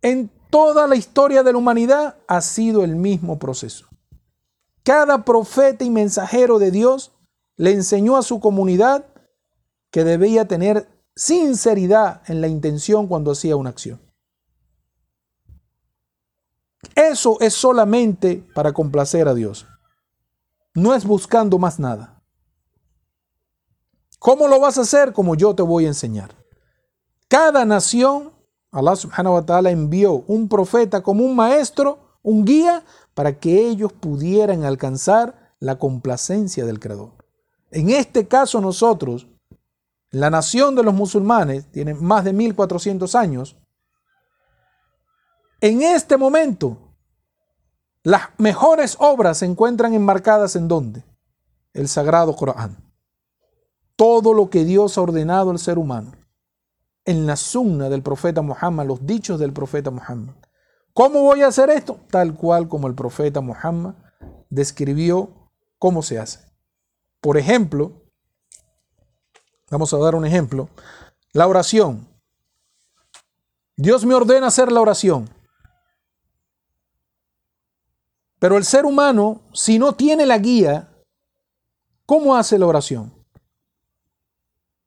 [0.00, 3.86] En toda la historia de la humanidad ha sido el mismo proceso.
[4.84, 7.12] Cada profeta y mensajero de Dios
[7.56, 9.06] le enseñó a su comunidad
[9.90, 14.00] que debía tener sinceridad en la intención cuando hacía una acción.
[16.94, 19.66] Eso es solamente para complacer a Dios.
[20.74, 22.13] No es buscando más nada.
[24.24, 25.12] ¿Cómo lo vas a hacer?
[25.12, 26.34] Como yo te voy a enseñar.
[27.28, 28.32] Cada nación,
[28.72, 33.92] Allah subhanahu wa ta'ala envió un profeta como un maestro, un guía, para que ellos
[33.92, 37.10] pudieran alcanzar la complacencia del Creador.
[37.70, 39.28] En este caso nosotros,
[40.10, 43.58] la nación de los musulmanes, tiene más de 1400 años,
[45.60, 46.78] en este momento
[48.02, 51.04] las mejores obras se encuentran enmarcadas en dónde?
[51.74, 52.83] El sagrado Corán.
[53.96, 56.12] Todo lo que Dios ha ordenado al ser humano.
[57.04, 60.34] En la sunna del profeta Muhammad, los dichos del profeta Muhammad.
[60.92, 62.00] ¿Cómo voy a hacer esto?
[62.10, 63.94] Tal cual como el profeta Muhammad
[64.48, 66.40] describió cómo se hace.
[67.20, 68.10] Por ejemplo,
[69.70, 70.68] vamos a dar un ejemplo,
[71.32, 72.08] la oración.
[73.76, 75.28] Dios me ordena hacer la oración.
[78.38, 80.92] Pero el ser humano, si no tiene la guía,
[82.06, 83.13] ¿cómo hace la oración?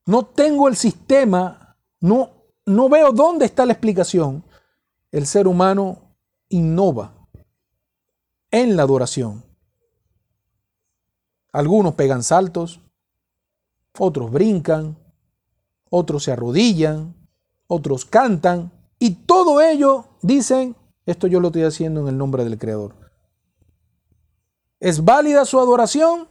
[0.08, 2.32] No tengo el sistema, no,
[2.66, 4.42] no veo dónde está la explicación.
[5.12, 6.00] El ser humano
[6.48, 7.14] innova
[8.50, 9.44] en la adoración.
[11.52, 12.80] Algunos pegan saltos,
[14.00, 14.98] otros brincan,
[15.90, 17.14] otros se arrodillan,
[17.68, 22.58] otros cantan, y todo ello dicen, esto yo lo estoy haciendo en el nombre del
[22.58, 22.96] Creador.
[24.80, 26.30] ¿Es válida su adoración?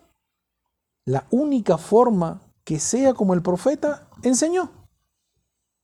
[1.04, 4.70] La única forma que sea como el profeta enseñó.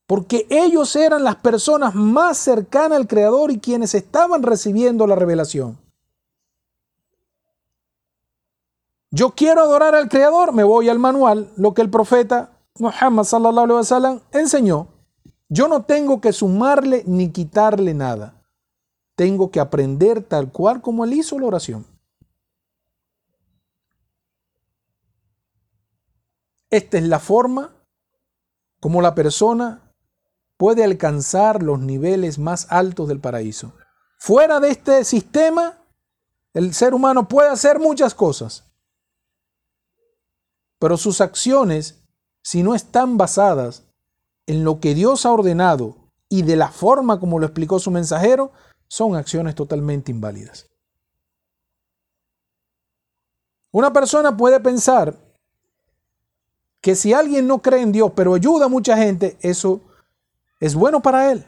[0.09, 5.79] Porque ellos eran las personas más cercanas al Creador y quienes estaban recibiendo la revelación.
[9.13, 13.27] Yo quiero adorar al Creador, me voy al manual, lo que el profeta Muhammad
[14.33, 14.89] enseñó.
[15.49, 18.43] Yo no tengo que sumarle ni quitarle nada.
[19.15, 21.92] Tengo que aprender tal cual como él hizo la oración.
[26.73, 27.71] Esta es la forma
[28.81, 29.93] como la persona
[30.57, 33.75] puede alcanzar los niveles más altos del paraíso.
[34.19, 35.85] Fuera de este sistema,
[36.55, 38.65] el ser humano puede hacer muchas cosas,
[40.79, 42.03] pero sus acciones,
[42.43, 43.85] si no están basadas
[44.47, 48.51] en lo que Dios ha ordenado y de la forma como lo explicó su mensajero,
[48.89, 50.71] son acciones totalmente inválidas.
[53.73, 55.22] Una persona puede pensar
[56.83, 59.81] que si alguien no cree en Dios, pero ayuda a mucha gente, eso
[60.61, 61.47] es bueno para él.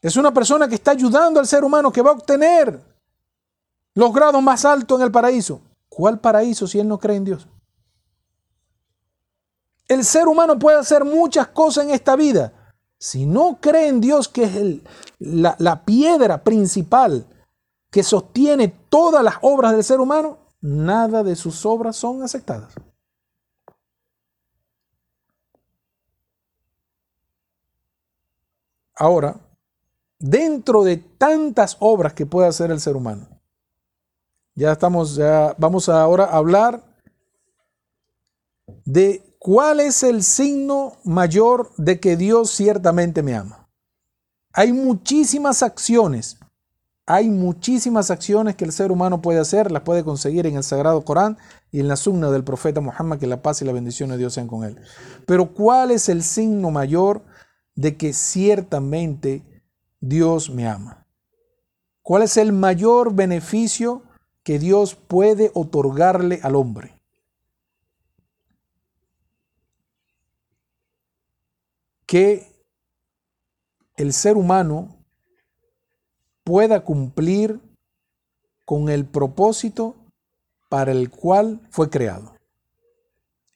[0.00, 2.80] Es una persona que está ayudando al ser humano que va a obtener
[3.94, 5.60] los grados más altos en el paraíso.
[5.90, 7.46] ¿Cuál paraíso si él no cree en Dios?
[9.86, 12.74] El ser humano puede hacer muchas cosas en esta vida.
[12.98, 14.80] Si no cree en Dios, que es
[15.18, 17.26] la, la piedra principal
[17.90, 22.74] que sostiene todas las obras del ser humano, nada de sus obras son aceptadas.
[28.94, 29.40] Ahora,
[30.18, 33.28] dentro de tantas obras que puede hacer el ser humano,
[34.54, 36.82] ya estamos, ya vamos ahora a hablar
[38.84, 43.68] de cuál es el signo mayor de que Dios ciertamente me ama.
[44.52, 46.39] Hay muchísimas acciones
[47.06, 51.04] hay muchísimas acciones que el ser humano puede hacer, las puede conseguir en el Sagrado
[51.04, 51.38] Corán
[51.72, 54.34] y en la sunna del profeta Muhammad, que la paz y la bendición de Dios
[54.34, 54.76] sean con él.
[55.26, 57.24] Pero ¿cuál es el signo mayor
[57.74, 59.42] de que ciertamente
[60.00, 61.06] Dios me ama?
[62.02, 64.02] ¿Cuál es el mayor beneficio
[64.42, 67.00] que Dios puede otorgarle al hombre?
[72.06, 72.64] Que
[73.96, 74.99] el ser humano
[76.50, 77.60] pueda cumplir
[78.64, 79.94] con el propósito
[80.68, 82.34] para el cual fue creado.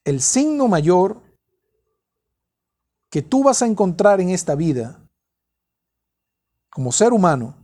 [0.04, 1.20] El signo mayor
[3.10, 5.04] que tú vas a encontrar en esta vida
[6.70, 7.56] como ser humano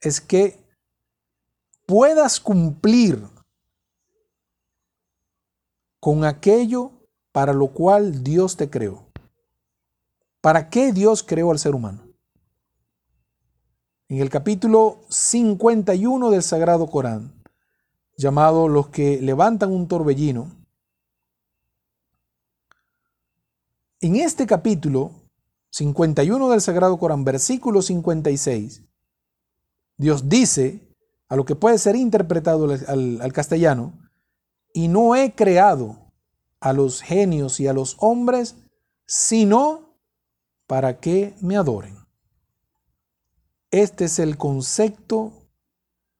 [0.00, 0.58] es que
[1.86, 3.24] puedas cumplir
[6.00, 6.90] con aquello
[7.30, 9.06] para lo cual Dios te creó.
[10.40, 12.09] ¿Para qué Dios creó al ser humano?
[14.10, 17.32] En el capítulo 51 del Sagrado Corán,
[18.16, 20.50] llamado Los que levantan un torbellino,
[24.00, 25.12] en este capítulo
[25.70, 28.82] 51 del Sagrado Corán, versículo 56,
[29.96, 30.80] Dios dice,
[31.28, 33.92] a lo que puede ser interpretado al, al castellano,
[34.74, 36.10] y no he creado
[36.58, 38.56] a los genios y a los hombres,
[39.06, 39.94] sino
[40.66, 41.99] para que me adoren.
[43.70, 45.32] Este es el concepto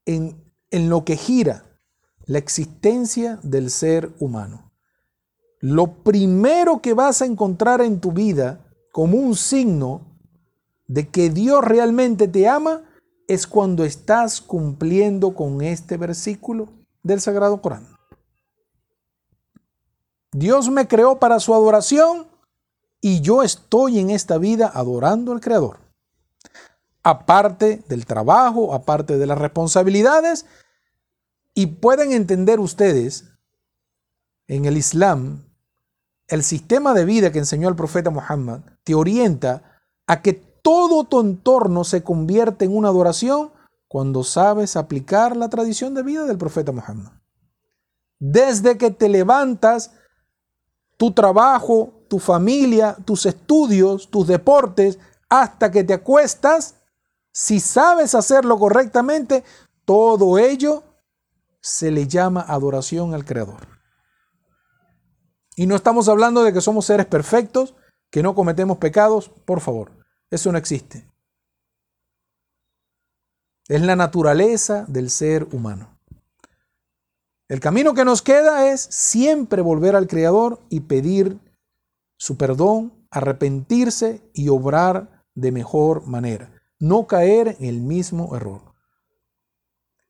[0.05, 1.65] en, en lo que gira
[2.27, 4.73] la existencia del ser humano.
[5.61, 10.19] Lo primero que vas a encontrar en tu vida como un signo
[10.87, 12.83] de que Dios realmente te ama
[13.29, 16.69] es cuando estás cumpliendo con este versículo
[17.03, 17.87] del Sagrado Corán.
[20.33, 22.29] Dios me creó para su adoración
[23.01, 25.90] y yo estoy en esta vida adorando al Creador.
[27.03, 30.47] Aparte del trabajo, aparte de las responsabilidades,
[31.55, 33.31] y pueden entender ustedes,
[34.47, 35.45] en el Islam,
[36.29, 41.21] el sistema de vida que enseñó el profeta Muhammad te orienta a que todo tu
[41.21, 43.53] entorno se convierte en una adoración
[43.89, 47.13] cuando sabes aplicar la tradición de vida del profeta Muhammad.
[48.19, 49.93] Desde que te levantas,
[50.97, 54.99] tu trabajo, tu familia, tus estudios, tus deportes,
[55.29, 56.75] hasta que te acuestas,
[57.33, 59.45] si sabes hacerlo correctamente,
[59.85, 60.83] todo ello
[61.61, 63.67] se le llama adoración al Creador.
[65.57, 67.75] Y no estamos hablando de que somos seres perfectos,
[68.11, 69.93] que no cometemos pecados, por favor,
[70.31, 71.07] eso no existe.
[73.69, 75.99] Es la naturaleza del ser humano.
[77.49, 81.39] El camino que nos queda es siempre volver al Creador y pedir
[82.17, 86.60] su perdón, arrepentirse y obrar de mejor manera.
[86.81, 88.63] No caer en el mismo error.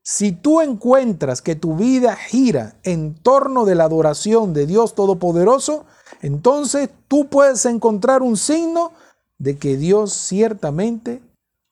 [0.03, 5.85] Si tú encuentras que tu vida gira en torno de la adoración de Dios Todopoderoso,
[6.23, 8.93] entonces tú puedes encontrar un signo
[9.39, 11.23] de que Dios ciertamente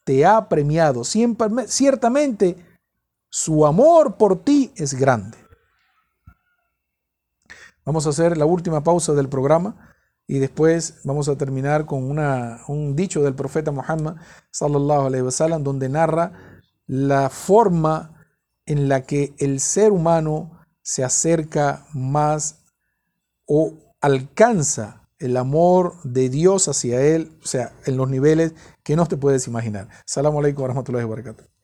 [0.04, 1.04] te ha premiado.
[1.04, 2.56] ciertamente
[3.30, 5.38] su amor por ti es grande.
[7.84, 9.87] Vamos a hacer la última pausa del programa
[10.28, 14.16] y después vamos a terminar con una, un dicho del profeta Muhammad
[14.50, 16.32] sallallahu alaihi wasallam donde narra
[16.86, 18.14] la forma
[18.66, 22.60] en la que el ser humano se acerca más
[23.46, 29.06] o alcanza el amor de Dios hacia él, o sea, en los niveles que no
[29.06, 29.88] te puedes imaginar.
[30.04, 31.57] Salam alaikum wa rahmatullahi wa barakatuh.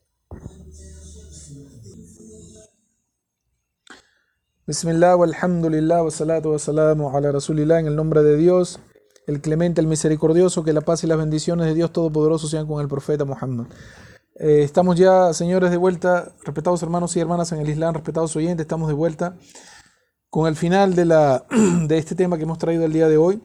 [4.67, 8.79] Bismillah, walhamdulillah, wa salatu wa salamu ala rasulillah, en el nombre de Dios,
[9.27, 12.81] el clemente, el misericordioso, que la paz y las bendiciones de Dios Todopoderoso sean con
[12.81, 13.67] el profeta Muhammad.
[14.39, 18.63] Eh, estamos ya, señores, de vuelta, respetados hermanos y hermanas en el Islam, respetados oyentes,
[18.63, 19.37] estamos de vuelta
[20.31, 21.45] con el final de, la,
[21.87, 23.43] de este tema que hemos traído el día de hoy.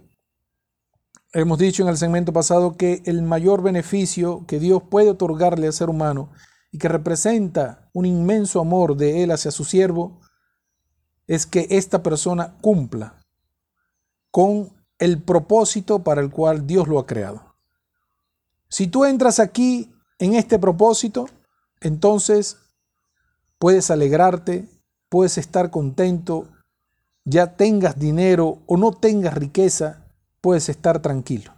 [1.34, 5.74] Hemos dicho en el segmento pasado que el mayor beneficio que Dios puede otorgarle al
[5.74, 6.30] ser humano
[6.72, 10.20] y que representa un inmenso amor de Él hacia su siervo
[11.30, 13.14] es que esta persona cumpla
[14.32, 17.54] con el propósito para el cual Dios lo ha creado.
[18.68, 21.28] Si tú entras aquí en este propósito,
[21.80, 22.56] entonces
[23.60, 24.68] puedes alegrarte,
[25.08, 26.48] puedes estar contento,
[27.24, 30.04] ya tengas dinero o no tengas riqueza,
[30.40, 31.52] puedes estar tranquilo.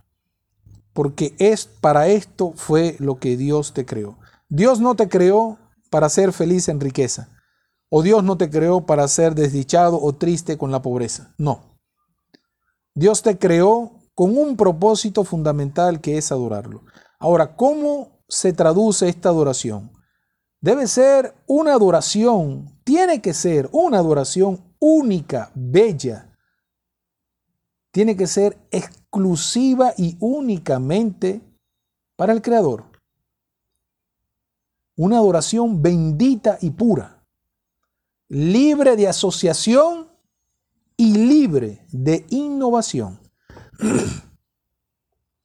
[0.92, 4.18] Porque es para esto fue lo que Dios te creó.
[4.50, 5.56] Dios no te creó
[5.88, 7.30] para ser feliz en riqueza.
[7.94, 11.34] O Dios no te creó para ser desdichado o triste con la pobreza.
[11.36, 11.78] No.
[12.94, 16.84] Dios te creó con un propósito fundamental que es adorarlo.
[17.18, 19.92] Ahora, ¿cómo se traduce esta adoración?
[20.62, 26.34] Debe ser una adoración, tiene que ser una adoración única, bella.
[27.90, 31.42] Tiene que ser exclusiva y únicamente
[32.16, 32.86] para el Creador.
[34.96, 37.21] Una adoración bendita y pura,
[38.32, 40.08] libre de asociación
[40.96, 43.20] y libre de innovación.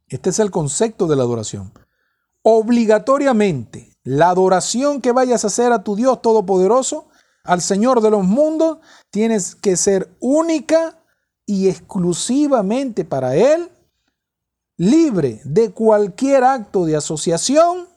[0.09, 1.73] Este es el concepto de la adoración
[2.49, 7.09] obligatoriamente la adoración que vayas a hacer a tu Dios Todopoderoso,
[7.43, 8.77] al Señor de los mundos,
[9.09, 10.97] tienes que ser única
[11.45, 13.69] y exclusivamente para Él,
[14.77, 17.89] libre de cualquier acto de asociación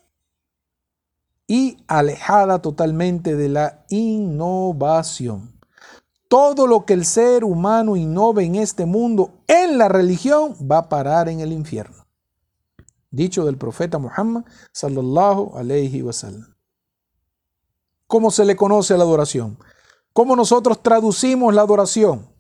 [1.51, 5.59] y alejada totalmente de la innovación.
[6.29, 10.89] Todo lo que el ser humano innove en este mundo, en la religión, va a
[10.89, 12.07] parar en el infierno
[13.11, 16.55] dicho del profeta Muhammad sallallahu alayhi wasallam.
[18.07, 19.59] ¿Cómo se le conoce a la adoración?
[20.13, 22.33] ¿Cómo nosotros traducimos la adoración?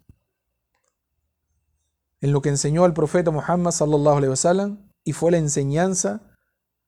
[2.20, 6.20] En lo que enseñó el profeta Muhammad sallallahu alayhi wasallam y fue la enseñanza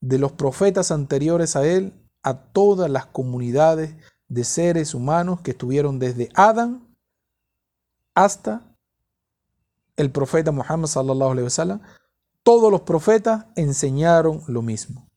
[0.00, 3.94] de los profetas anteriores a él a todas las comunidades
[4.28, 6.96] de seres humanos que estuvieron desde Adán
[8.14, 8.76] hasta
[9.96, 11.80] el profeta Muhammad sallallahu alaihi wasallam,
[12.42, 15.08] todos los profetas enseñaron lo mismo.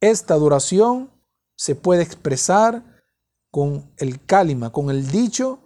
[0.00, 1.10] Esta adoración
[1.56, 2.84] se puede expresar
[3.50, 5.60] con el kalima, con el dicho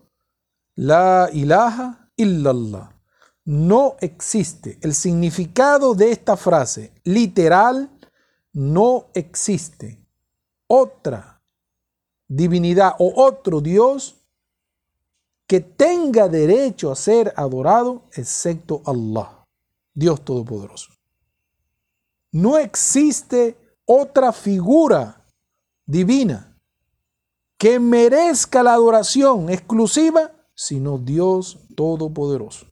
[0.74, 2.96] la ilaha illallah.
[3.44, 4.78] No existe.
[4.82, 7.90] El significado de esta frase literal
[8.52, 9.99] no existe
[10.72, 11.42] otra
[12.28, 14.16] divinidad o otro Dios
[15.48, 19.44] que tenga derecho a ser adorado excepto Allah,
[19.92, 20.92] Dios Todopoderoso.
[22.30, 25.26] No existe otra figura
[25.84, 26.56] divina
[27.58, 32.66] que merezca la adoración exclusiva sino Dios Todopoderoso.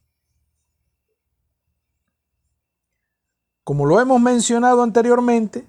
[3.65, 5.67] Como lo hemos mencionado anteriormente,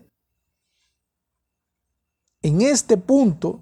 [2.43, 3.61] en este punto,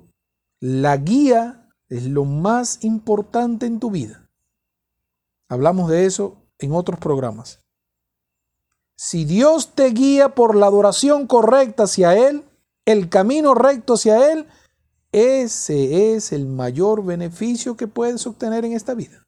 [0.60, 4.28] la guía es lo más importante en tu vida.
[5.48, 7.60] Hablamos de eso en otros programas.
[8.96, 12.44] Si Dios te guía por la adoración correcta hacia Él,
[12.84, 14.46] el camino recto hacia Él,
[15.12, 19.24] ese es el mayor beneficio que puedes obtener en esta vida.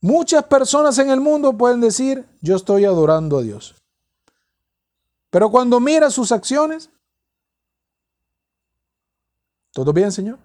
[0.00, 3.81] Muchas personas en el mundo pueden decir, yo estoy adorando a Dios.
[5.32, 6.90] Pero cuando mira sus acciones,
[9.72, 10.38] ¿todo bien, Señor?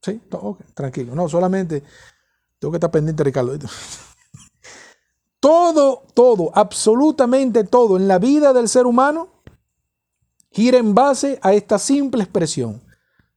[0.00, 0.18] Sí,
[0.72, 1.14] tranquilo.
[1.14, 1.82] No, solamente
[2.58, 3.54] tengo que estar pendiente, Ricardo.
[5.40, 9.28] Todo, todo, absolutamente todo en la vida del ser humano
[10.52, 12.80] gira en base a esta simple expresión.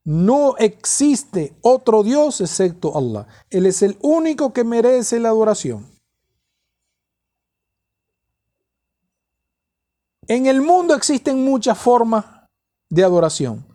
[0.05, 3.27] No existe otro Dios excepto Allah.
[3.49, 5.94] Él es el único que merece la adoración.
[10.27, 12.25] En el mundo existen muchas formas
[12.89, 13.65] de adoración.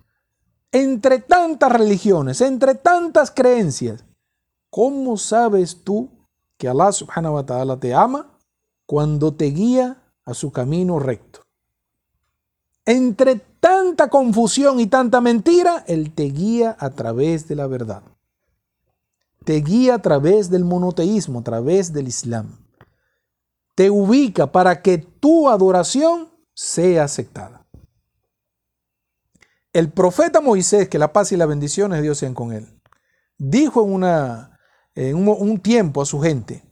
[0.73, 4.05] Entre tantas religiones, entre tantas creencias,
[4.69, 6.11] ¿cómo sabes tú
[6.57, 8.39] que Allah subhanahu wa ta'ala te ama
[8.87, 11.41] cuando te guía a su camino recto?
[12.85, 18.03] Entre tanta confusión y tanta mentira, Él te guía a través de la verdad.
[19.45, 22.59] Te guía a través del monoteísmo, a través del Islam.
[23.77, 26.30] Te ubica para que tu adoración
[26.61, 27.65] sea aceptada.
[29.73, 32.69] El profeta Moisés, que la paz y las bendiciones de Dios sean con él,
[33.39, 34.59] dijo en, una,
[34.95, 36.63] en un, tiempo a su gente,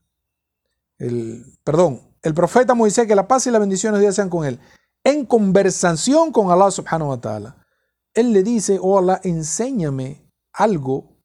[0.98, 4.44] el, perdón, el profeta Moisés, que la paz y las bendiciones de Dios sean con
[4.44, 4.60] él,
[5.04, 7.66] en conversación con Allah subhanahu wa ta'ala,
[8.12, 11.16] él le dice, oh Allah, enséñame algo, o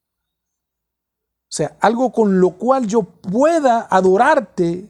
[1.49, 4.90] sea, algo con lo cual yo pueda adorarte,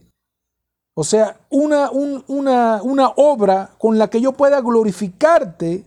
[0.94, 5.86] o sea, una, una, una obra con la que yo pueda glorificarte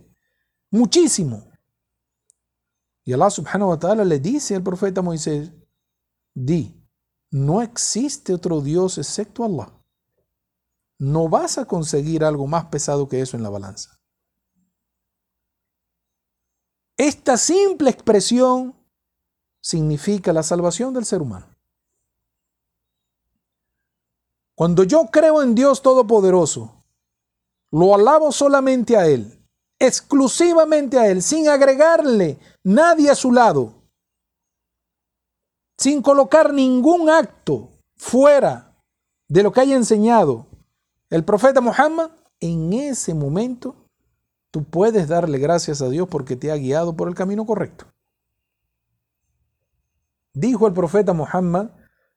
[0.71, 1.45] muchísimo.
[3.03, 5.51] Y Allah subhanahu wa ta'ala le dice al profeta Moisés,
[6.33, 6.75] di,
[7.31, 9.77] no existe otro Dios excepto Allah
[10.99, 13.99] no vas a conseguir algo más pesado que eso en la balanza.
[16.97, 18.75] Esta simple expresión
[19.61, 21.47] significa la salvación del ser humano.
[24.57, 26.83] Cuando yo creo en Dios Todopoderoso,
[27.69, 29.39] lo alabo solamente a Él,
[29.77, 33.75] exclusivamente a Él, sin agregarle nadie a su lado,
[35.77, 38.75] sin colocar ningún acto fuera
[39.27, 40.47] de lo que haya enseñado,
[41.11, 42.09] el profeta Muhammad,
[42.39, 43.75] en ese momento,
[44.49, 47.85] tú puedes darle gracias a Dios porque te ha guiado por el camino correcto.
[50.33, 51.69] Dijo el profeta Muhammad,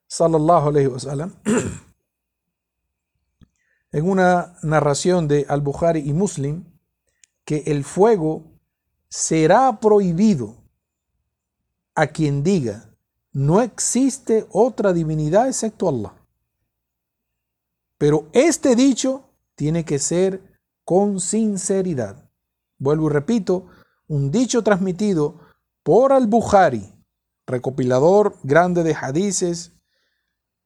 [0.07, 1.35] sallallahu alayhi wa sallam,
[3.91, 6.63] en una narración de Al-Bukhari y Muslim,
[7.45, 8.43] que el fuego
[9.09, 10.55] será prohibido
[11.95, 12.95] a quien diga,
[13.33, 16.13] no existe otra divinidad excepto Allah.
[17.97, 20.41] Pero este dicho tiene que ser
[20.83, 22.29] con sinceridad.
[22.77, 23.67] Vuelvo y repito,
[24.07, 25.39] un dicho transmitido
[25.83, 26.93] por al-Bukhari,
[27.45, 29.73] recopilador grande de hadices,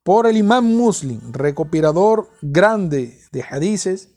[0.05, 4.11] por el imam muslim, recopilador grande de hadices,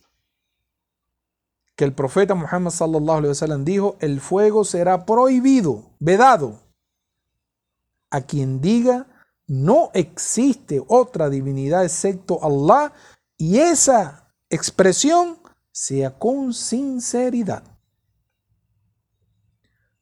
[1.77, 6.61] que el profeta Muhammad sallallahu alaihi wasallam dijo, el fuego será prohibido, vedado,
[8.11, 9.07] a quien diga
[9.47, 12.93] no existe otra divinidad excepto Allah
[13.39, 15.39] y esa expresión
[15.73, 17.63] sea con sinceridad.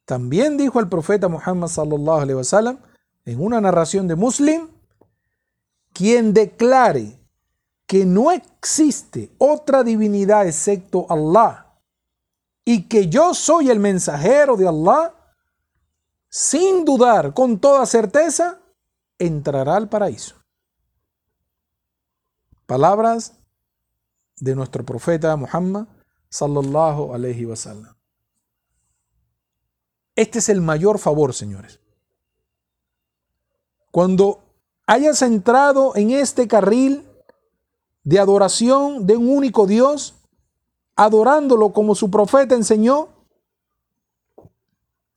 [0.04, 2.78] También dijo el profeta Muhammad sallallahu alaihi wasallam
[3.24, 4.66] en una narración de Muslim,
[5.96, 7.18] quien declare
[7.86, 11.72] que no existe otra divinidad excepto Allah
[12.66, 15.14] y que yo soy el mensajero de Allah,
[16.28, 18.60] sin dudar, con toda certeza,
[19.18, 20.36] entrará al paraíso.
[22.66, 23.32] Palabras
[24.38, 25.86] de nuestro profeta Muhammad
[26.28, 27.96] sallallahu alaihi wasallam.
[30.14, 31.80] Este es el mayor favor, señores.
[33.90, 34.45] Cuando
[34.86, 37.06] hayas entrado en este carril
[38.04, 40.14] de adoración de un único Dios,
[40.94, 43.08] adorándolo como su profeta enseñó,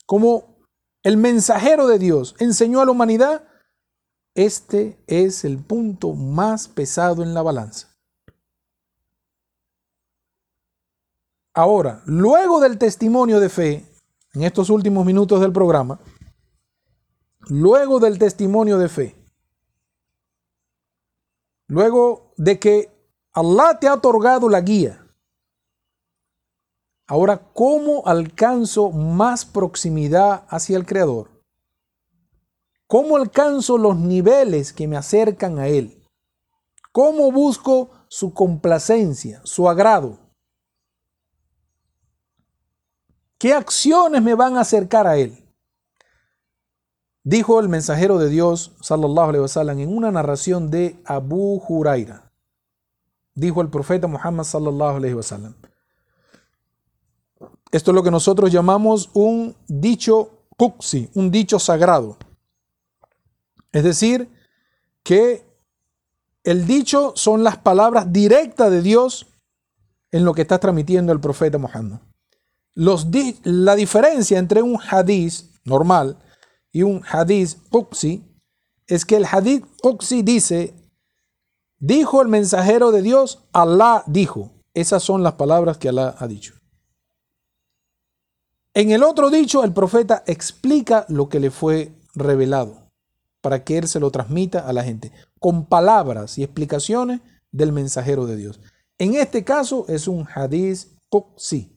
[0.05, 0.57] como
[1.03, 3.43] el mensajero de Dios enseñó a la humanidad,
[4.33, 7.95] este es el punto más pesado en la balanza.
[11.53, 13.85] Ahora, luego del testimonio de fe,
[14.33, 15.99] en estos últimos minutos del programa,
[17.49, 19.18] luego del testimonio de fe,
[21.69, 22.91] luego de que
[23.31, 25.07] Allah te ha otorgado la guía,
[27.07, 31.29] ahora, ¿cómo alcanzo más proximidad hacia el Creador?
[32.87, 36.03] ¿Cómo alcanzo los niveles que me acercan a Él?
[36.91, 40.17] ¿Cómo busco su complacencia, su agrado?
[43.37, 45.48] ¿Qué acciones me van a acercar a Él?
[47.29, 52.31] Dijo el mensajero de Dios, sallallahu alaihi wasallam, en una narración de Abu Huraira.
[53.35, 55.53] Dijo el profeta Muhammad, sallallahu alaihi wasallam.
[57.71, 62.17] Esto es lo que nosotros llamamos un dicho kuksi, un dicho sagrado.
[63.71, 64.27] Es decir,
[65.03, 65.45] que
[66.43, 69.27] el dicho son las palabras directas de Dios
[70.11, 71.99] en lo que está transmitiendo el profeta Muhammad.
[72.73, 76.17] La diferencia entre un hadith normal
[76.71, 78.23] y un hadith Qudsi
[78.87, 80.73] es que el hadith Qudsi dice,
[81.79, 84.51] dijo el mensajero de Dios, Allah dijo.
[84.73, 86.53] Esas son las palabras que Allah ha dicho.
[88.73, 92.89] En el otro dicho, el profeta explica lo que le fue revelado
[93.41, 97.21] para que Él se lo transmita a la gente, con palabras y explicaciones
[97.51, 98.59] del mensajero de Dios.
[98.97, 100.87] En este caso es un hadith
[101.37, 101.75] sí.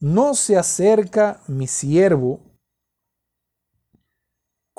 [0.00, 2.51] No se acerca mi siervo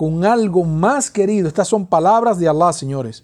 [0.03, 1.47] con algo más querido.
[1.47, 3.23] Estas son palabras de Allah, señores.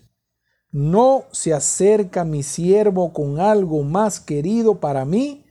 [0.72, 5.46] No se acerca mi siervo con algo más querido para mí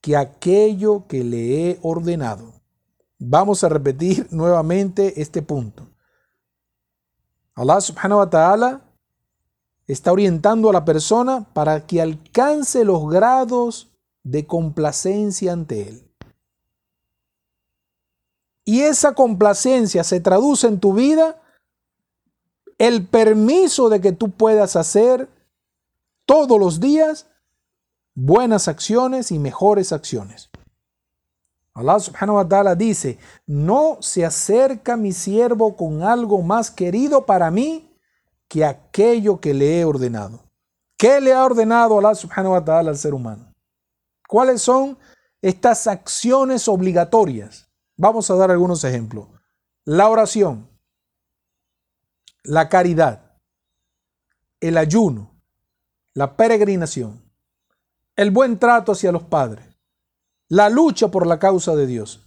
[0.00, 2.54] que aquello que le he ordenado.
[3.20, 5.86] Vamos a repetir nuevamente este punto.
[7.54, 8.80] Allah subhanahu wa ta'ala
[9.86, 13.92] está orientando a la persona para que alcance los grados
[14.24, 16.07] de complacencia ante Él.
[18.68, 21.40] Y esa complacencia se traduce en tu vida
[22.76, 25.26] el permiso de que tú puedas hacer
[26.26, 27.28] todos los días
[28.14, 30.50] buenas acciones y mejores acciones.
[31.72, 37.50] Allah subhanahu wa ta'ala dice, no se acerca mi siervo con algo más querido para
[37.50, 37.90] mí
[38.48, 40.40] que aquello que le he ordenado.
[40.98, 43.50] ¿Qué le ha ordenado Allah subhanahu wa ta'ala al ser humano?
[44.28, 44.98] ¿Cuáles son
[45.40, 47.67] estas acciones obligatorias?
[47.98, 49.26] Vamos a dar algunos ejemplos.
[49.84, 50.70] La oración,
[52.44, 53.36] la caridad,
[54.60, 55.34] el ayuno,
[56.14, 57.20] la peregrinación,
[58.14, 59.66] el buen trato hacia los padres,
[60.48, 62.24] la lucha por la causa de Dios.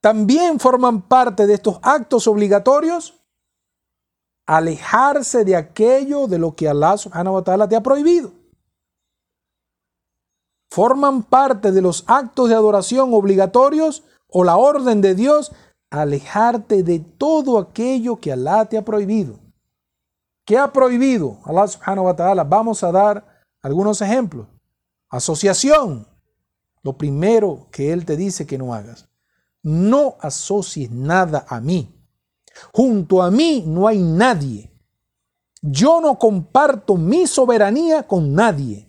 [0.00, 3.14] También forman parte de estos actos obligatorios
[4.46, 8.37] alejarse de aquello de lo que Allah subhanahu wa ta'ala te ha prohibido.
[10.70, 15.52] Forman parte de los actos de adoración obligatorios o la orden de Dios
[15.90, 19.38] alejarte de todo aquello que Allah te ha prohibido.
[20.44, 22.44] ¿Qué ha prohibido Allah subhanahu wa ta'ala?
[22.44, 24.46] Vamos a dar algunos ejemplos.
[25.10, 26.06] Asociación.
[26.82, 29.08] Lo primero que Él te dice que no hagas.
[29.62, 31.94] No asocies nada a mí.
[32.72, 34.72] Junto a mí no hay nadie.
[35.60, 38.87] Yo no comparto mi soberanía con nadie.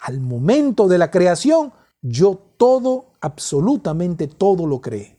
[0.00, 1.72] Al momento de la creación,
[2.02, 5.18] yo todo, absolutamente todo lo creé.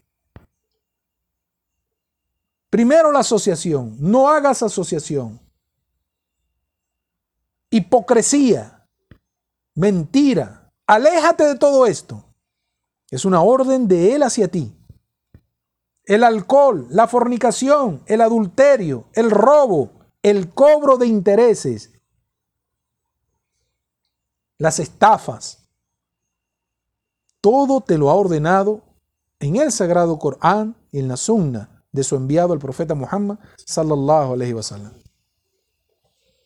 [2.69, 3.97] Primero la asociación.
[3.99, 5.39] No hagas asociación
[7.69, 8.85] hipocresía,
[9.75, 10.71] mentira.
[10.87, 12.25] Aléjate de todo esto.
[13.09, 14.75] Es una orden de Él hacia ti.
[16.05, 19.91] El alcohol, la fornicación, el adulterio, el robo,
[20.23, 21.91] el cobro de intereses,
[24.59, 25.57] las estafas.
[27.41, 28.81] Todo te lo ha ordenado
[29.39, 34.33] en el sagrado Corán y en la sunna de su enviado el profeta Muhammad sallallahu
[34.33, 34.93] alaihi wasallam.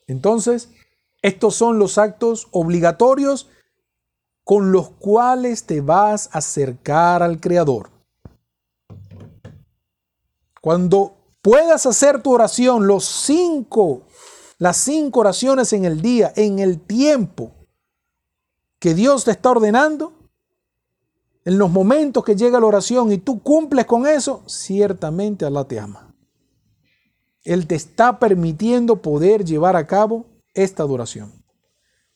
[0.08, 0.70] Entonces,
[1.22, 3.50] estos son los actos obligatorios
[4.44, 7.90] con los cuales te vas a acercar al Creador.
[10.62, 14.04] Cuando puedas hacer tu oración, los cinco,
[14.60, 17.63] las cinco oraciones en el día, en el tiempo
[18.84, 20.12] que Dios te está ordenando,
[21.46, 25.80] en los momentos que llega la oración y tú cumples con eso, ciertamente Allah te
[25.80, 26.14] ama.
[27.46, 31.32] Él te está permitiendo poder llevar a cabo esta adoración.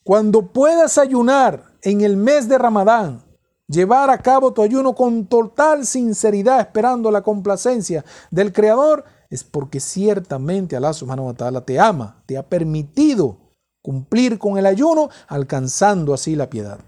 [0.04, 3.24] Cuando puedas ayunar en el mes de Ramadán,
[3.66, 9.80] llevar a cabo tu ayuno con total sinceridad, esperando la complacencia del Creador, es porque
[9.80, 13.47] ciertamente Allah subhanahu wa ta'ala te ama, te ha permitido
[13.82, 16.80] cumplir con el ayuno, alcanzando así la piedad.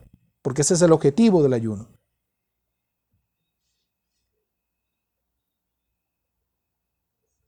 [0.43, 1.89] Porque ese es el objetivo del ayuno.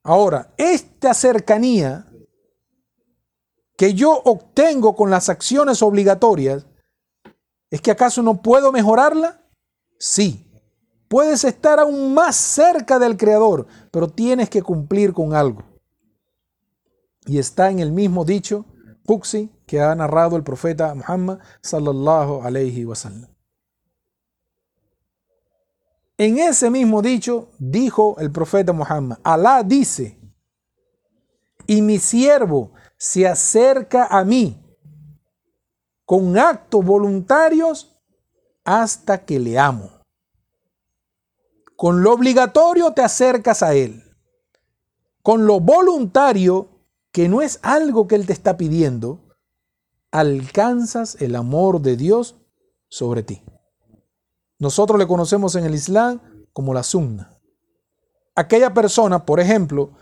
[0.05, 2.07] Ahora, esta cercanía
[3.77, 6.67] que yo obtengo con las acciones obligatorias,
[7.71, 9.41] ¿es que acaso no puedo mejorarla?
[9.99, 10.49] Sí.
[11.09, 15.63] Puedes estar aún más cerca del Creador, pero tienes que cumplir con algo.
[17.27, 18.65] Y está en el mismo dicho,
[19.67, 23.29] Que ha narrado el profeta Muhammad sallallahu alayhi wasallam.
[26.19, 30.19] En ese mismo dicho dijo el profeta Muhammad, Alá dice,
[31.67, 34.63] y mi siervo se acerca a mí
[36.05, 37.99] con actos voluntarios
[38.65, 39.91] hasta que le amo.
[41.77, 44.05] Con lo obligatorio te acercas a Él.
[45.23, 46.72] Con lo voluntario,
[47.13, 49.21] que no es algo que Él te está pidiendo,
[50.11, 52.37] alcanzas el amor de Dios
[52.89, 53.43] sobre ti.
[54.59, 56.21] Nosotros le conocemos en el Islam
[56.53, 57.39] como la sunna.
[58.35, 59.93] Aquella persona, por ejemplo,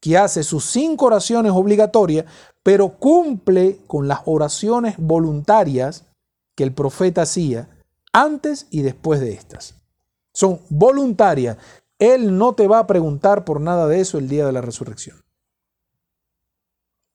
[0.00, 2.26] que hace sus cinco oraciones obligatorias,
[2.62, 6.06] pero cumple con las oraciones voluntarias
[6.54, 7.68] que el profeta hacía
[8.12, 9.74] antes y después de estas.
[10.32, 11.58] Son voluntarias.
[11.98, 15.25] Él no te va a preguntar por nada de eso el día de la resurrección.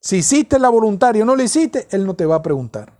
[0.01, 2.99] Si hiciste la voluntaria o no lo hiciste, Él no te va a preguntar.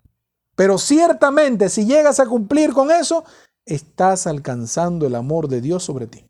[0.55, 3.25] Pero ciertamente si llegas a cumplir con eso,
[3.65, 6.23] estás alcanzando el amor de Dios sobre ti.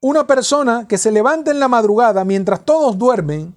[0.00, 3.54] Una persona que se levanta en la madrugada mientras todos duermen,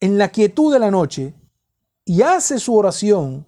[0.00, 1.34] en la quietud de la noche,
[2.04, 3.46] y hace su oración,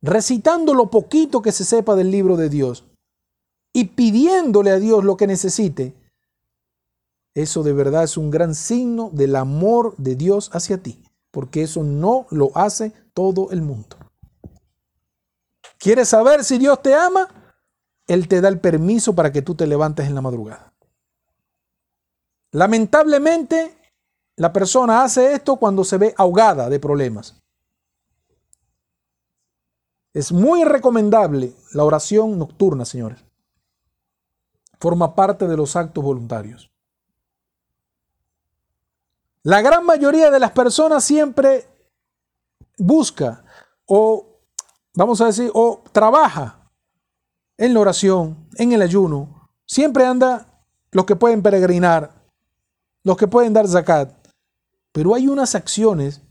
[0.00, 2.84] recitando lo poquito que se sepa del libro de Dios,
[3.72, 6.05] y pidiéndole a Dios lo que necesite,
[7.36, 11.06] eso de verdad es un gran signo del amor de Dios hacia ti
[11.36, 13.98] porque eso no lo hace todo el mundo.
[15.78, 17.28] ¿Quieres saber si Dios te ama?
[18.06, 20.72] Él te da el permiso para que tú te levantes en la madrugada.
[22.52, 23.76] Lamentablemente,
[24.36, 27.38] la persona hace esto cuando se ve ahogada de problemas.
[30.14, 33.22] Es muy recomendable la oración nocturna, señores.
[34.80, 36.70] Forma parte de los actos voluntarios.
[39.46, 41.68] La gran mayoría de las personas siempre
[42.78, 43.44] busca
[43.86, 44.40] o,
[44.92, 46.68] vamos a decir, o trabaja
[47.56, 49.48] en la oración, en el ayuno.
[49.64, 52.10] Siempre anda los que pueden peregrinar,
[53.04, 54.10] los que pueden dar zakat.
[54.90, 56.22] Pero hay unas acciones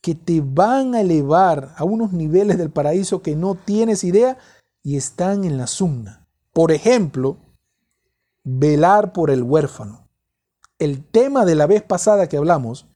[0.00, 4.38] que te van a elevar a unos niveles del paraíso que no tienes idea
[4.82, 6.26] y están en la sumna.
[6.54, 7.36] Por ejemplo,
[8.44, 10.01] velar por el huérfano
[10.82, 12.86] el tema de la vez pasada que hablamos,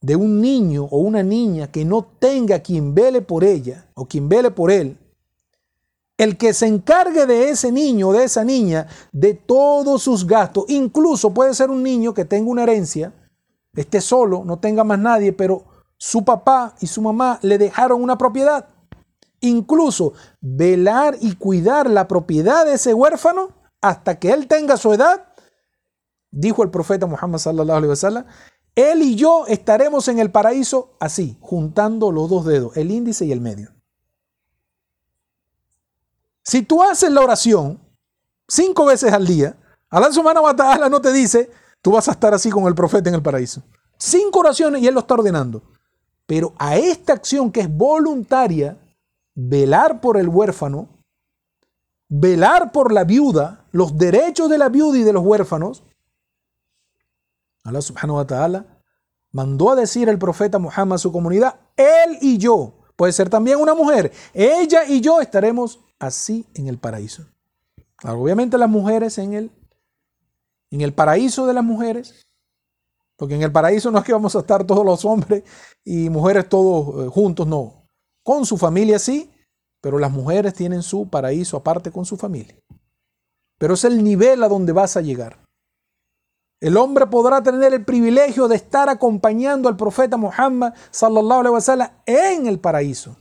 [0.00, 4.28] de un niño o una niña que no tenga quien vele por ella o quien
[4.28, 4.96] vele por él,
[6.16, 10.64] el que se encargue de ese niño o de esa niña de todos sus gastos,
[10.68, 13.12] incluso puede ser un niño que tenga una herencia,
[13.74, 15.64] esté solo, no tenga más nadie, pero
[15.98, 18.68] su papá y su mamá le dejaron una propiedad.
[19.40, 23.50] Incluso velar y cuidar la propiedad de ese huérfano
[23.80, 25.25] hasta que él tenga su edad
[26.30, 28.24] dijo el profeta Muhammad sallallahu alaihi wasallam,
[28.74, 33.32] él y yo estaremos en el paraíso así, juntando los dos dedos, el índice y
[33.32, 33.70] el medio.
[36.42, 37.80] Si tú haces la oración
[38.46, 39.56] cinco veces al día,
[39.90, 41.50] Allah subhanahu wa ta'ala no te dice,
[41.80, 43.62] tú vas a estar así con el profeta en el paraíso.
[43.98, 45.62] Cinco oraciones y él lo está ordenando.
[46.26, 48.76] Pero a esta acción que es voluntaria,
[49.34, 50.88] velar por el huérfano,
[52.08, 55.82] velar por la viuda, los derechos de la viuda y de los huérfanos,
[57.66, 58.66] Allah subhanahu wa ta'ala
[59.32, 63.58] mandó a decir el profeta Muhammad a su comunidad, él y yo, puede ser también
[63.58, 67.26] una mujer, ella y yo estaremos así en el paraíso.
[68.04, 69.50] obviamente las mujeres en el,
[70.70, 72.26] en el paraíso de las mujeres,
[73.18, 75.42] Porque en el paraíso no es que vamos a estar todos los hombres
[75.82, 77.88] y mujeres todos eh, juntos, no.
[78.22, 79.32] Con su familia sí,
[79.80, 82.54] pero las mujeres tienen su paraíso aparte con su familia.
[83.58, 85.45] Pero es el nivel a donde vas a llegar.
[86.60, 90.72] El hombre podrá tener el privilegio de estar acompañando al profeta Muhammad
[92.06, 93.16] en el paraíso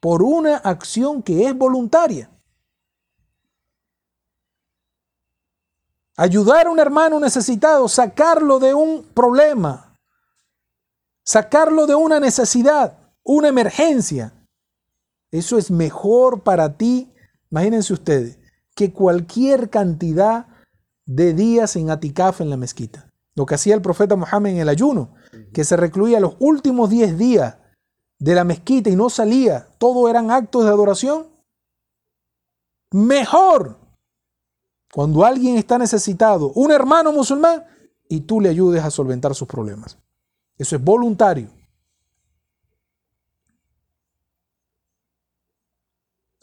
[0.00, 2.30] por una acción que es voluntaria.
[6.16, 9.98] Ayudar a un hermano necesitado, sacarlo de un problema,
[11.24, 14.32] sacarlo de una necesidad, una emergencia.
[15.30, 17.12] Eso es mejor para ti,
[17.50, 18.38] imagínense ustedes,
[18.74, 20.46] que cualquier cantidad
[21.06, 23.10] de días en atikaf en la mezquita.
[23.34, 25.14] Lo que hacía el profeta Muhammad en el ayuno,
[25.52, 27.56] que se recluía los últimos 10 días
[28.18, 31.28] de la mezquita y no salía, todo eran actos de adoración.
[32.90, 33.78] Mejor
[34.96, 37.64] cuando alguien está necesitado, un hermano musulmán,
[38.08, 39.98] y tú le ayudes a solventar sus problemas.
[40.56, 41.50] Eso es voluntario.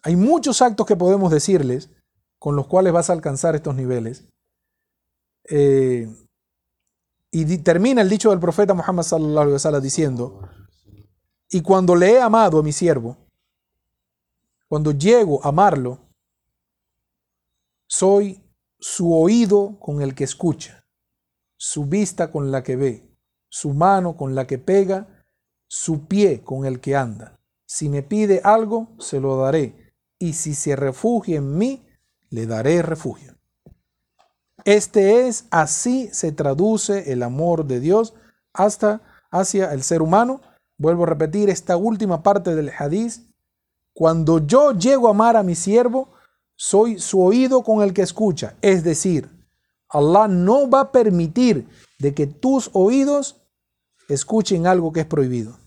[0.03, 1.89] Hay muchos actos que podemos decirles
[2.37, 4.25] con los cuales vas a alcanzar estos niveles.
[5.49, 6.07] Eh,
[7.31, 10.41] y termina el dicho del profeta Muhammad sallallahu alaihi wasallam diciendo,
[11.49, 13.17] y cuando le he amado a mi siervo,
[14.67, 15.99] cuando llego a amarlo,
[17.87, 18.43] soy
[18.79, 20.85] su oído con el que escucha,
[21.57, 23.17] su vista con la que ve,
[23.49, 25.25] su mano con la que pega,
[25.67, 27.39] su pie con el que anda.
[27.65, 31.87] Si me pide algo, se lo daré, y si se refugia en mí,
[32.29, 33.32] le daré refugio.
[34.65, 38.13] Este es, así se traduce el amor de Dios
[38.53, 40.41] hasta hacia el ser humano.
[40.77, 43.23] Vuelvo a repetir esta última parte del hadiz.
[43.93, 46.13] Cuando yo llego a amar a mi siervo,
[46.55, 48.55] soy su oído con el que escucha.
[48.61, 49.29] Es decir,
[49.89, 51.67] Allah no va a permitir
[51.99, 53.41] de que tus oídos
[54.07, 55.57] escuchen algo que es prohibido.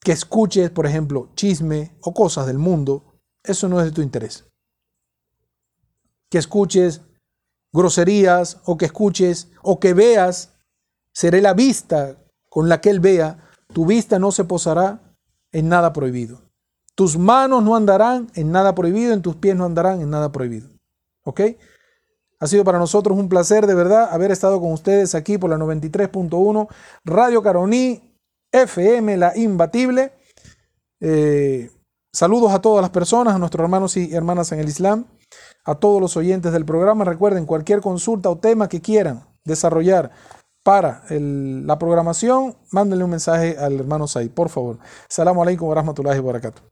[0.00, 4.44] Que escuches, por ejemplo, chisme o cosas del mundo, eso no es de tu interés.
[6.32, 7.02] Que escuches
[7.74, 10.54] groserías o que escuches o que veas,
[11.12, 12.16] seré la vista
[12.48, 13.36] con la que él vea,
[13.74, 15.14] tu vista no se posará
[15.52, 16.40] en nada prohibido.
[16.94, 20.70] Tus manos no andarán en nada prohibido, en tus pies no andarán en nada prohibido.
[21.24, 21.42] ¿Ok?
[22.40, 25.58] Ha sido para nosotros un placer de verdad haber estado con ustedes aquí por la
[25.58, 26.68] 93.1
[27.04, 28.02] Radio Caroní
[28.50, 30.12] FM, la imbatible.
[30.98, 31.70] Eh,
[32.10, 35.06] saludos a todas las personas, a nuestros hermanos y hermanas en el Islam,
[35.64, 37.04] a todos los oyentes del programa.
[37.04, 40.10] Recuerden, cualquier consulta o tema que quieran desarrollar
[40.62, 44.78] para la programación, mándenle un mensaje al hermano Said, por favor.
[45.08, 46.62] Salamu alaikum wa rahmatullahi wa barakatuh.